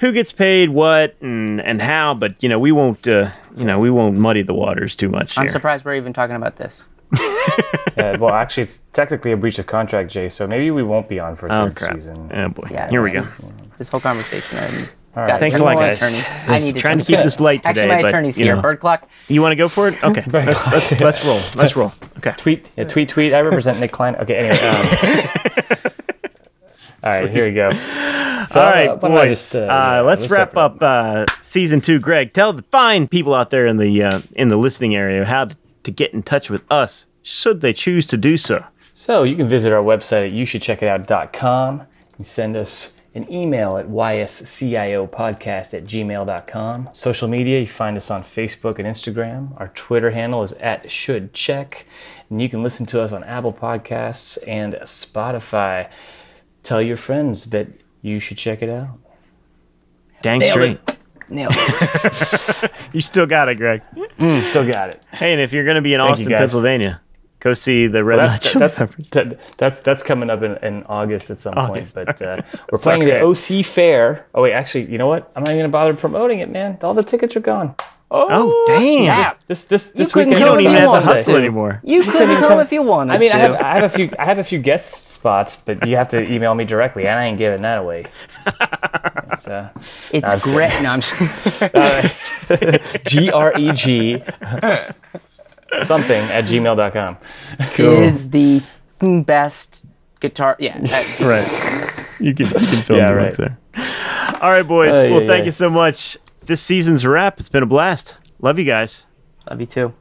[0.00, 2.14] who gets paid what and and how.
[2.14, 5.38] But you know, we won't, uh, you know, we won't muddy the waters too much.
[5.38, 5.50] I'm here.
[5.50, 6.84] surprised we're even talking about this.
[7.96, 10.28] Yeah, well, actually, it's technically a breach of contract, Jay.
[10.28, 11.94] So maybe we won't be on for a Oh third crap!
[11.94, 12.28] season.
[12.34, 12.66] Oh boy.
[12.70, 12.90] Yeah.
[12.90, 13.20] here we go.
[13.20, 14.88] this is- This whole conversation.
[15.14, 15.28] I'm, right.
[15.28, 16.02] got Thanks a lot, guys.
[16.02, 16.22] Attorney.
[16.48, 17.82] I need to trying to keep this light today.
[17.82, 18.56] Actually, my but, attorney's you here.
[18.56, 18.62] know.
[18.62, 19.08] Bird clock.
[19.28, 19.94] You want to go for it?
[20.04, 20.24] Okay.
[20.26, 21.40] let's, let's, let's roll.
[21.56, 21.92] Let's roll.
[22.18, 22.32] Okay.
[22.38, 23.34] Tweet, yeah, tweet, tweet.
[23.34, 24.16] I represent Nick Klein.
[24.16, 24.58] Okay, anyway.
[24.66, 24.86] Um,
[27.04, 27.70] all right, here we go.
[28.46, 29.26] So, All right, uh, why don't I boys.
[29.26, 31.98] just, uh, uh, yeah, let's wrap up uh, season two.
[31.98, 35.46] Greg, tell the fine people out there in the uh, in the listening area how
[35.46, 38.64] to, to get in touch with us should they choose to do so.
[38.92, 41.82] So you can visit our website at youshouldcheckitout.com
[42.16, 46.88] and send us an email at ysciopodcast at gmail.com.
[46.92, 49.58] Social media, you find us on Facebook and Instagram.
[49.60, 51.86] Our Twitter handle is at should check.
[52.28, 55.90] And you can listen to us on Apple Podcasts and Spotify.
[56.62, 57.68] Tell your friends that
[58.02, 58.98] you should check it out.
[60.22, 60.80] Dang Nailed straight.
[60.88, 60.98] it.
[61.28, 62.70] Nailed it.
[62.92, 63.82] You still got it, Greg.
[64.18, 64.40] Mm.
[64.42, 65.04] Still got it.
[65.12, 66.28] Hey, and if you're going to be in Thank Austin.
[66.28, 67.00] Pennsylvania,
[67.44, 71.30] go see the Red Hot That's that's, that, that's that's coming up in, in August
[71.30, 71.94] at some August.
[71.94, 72.06] point.
[72.06, 72.42] But uh,
[72.72, 74.26] we're playing at the OC Fair.
[74.34, 75.30] Oh wait, actually, you know what?
[75.36, 76.78] I'm not even gonna bother promoting it, man.
[76.82, 77.76] All the tickets are gone.
[78.16, 79.06] Oh, damn.
[79.06, 79.40] snap.
[79.48, 80.40] This this this couldn't weekend.
[80.40, 81.80] You don't Come even if have you to hustle anymore.
[81.82, 84.24] You couldn't come if you wanted I mean, I have, I have a few I
[84.24, 87.38] have a few guest spots, but you have to email me directly, and I ain't
[87.38, 88.06] giving that away.
[89.32, 89.70] It's uh,
[90.12, 90.70] it's was great.
[90.80, 91.00] No, I'm
[93.04, 94.22] G R E G
[95.82, 97.16] something at gmail.com.
[97.78, 98.62] is the
[99.00, 99.84] best
[100.20, 100.56] guitar.
[100.58, 100.78] Yeah.
[101.20, 101.46] Right.
[102.20, 103.36] You can, you can film Yeah, the right.
[103.36, 103.58] there.
[104.40, 104.94] All right, boys.
[104.94, 105.46] Ay, well, ay, thank ay.
[105.46, 106.16] you so much.
[106.46, 107.40] This season's a wrap.
[107.40, 108.18] It's been a blast.
[108.40, 109.04] Love you guys.
[109.50, 109.94] Love you too.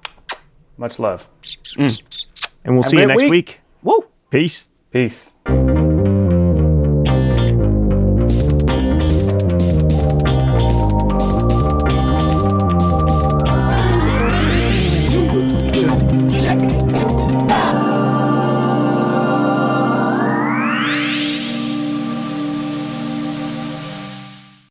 [0.78, 1.30] Much love.
[1.76, 2.01] Mm.
[2.63, 3.32] And we'll see you next week.
[3.32, 3.61] week.
[3.82, 4.05] Woo.
[4.30, 4.67] Peace.
[4.91, 5.39] Peace.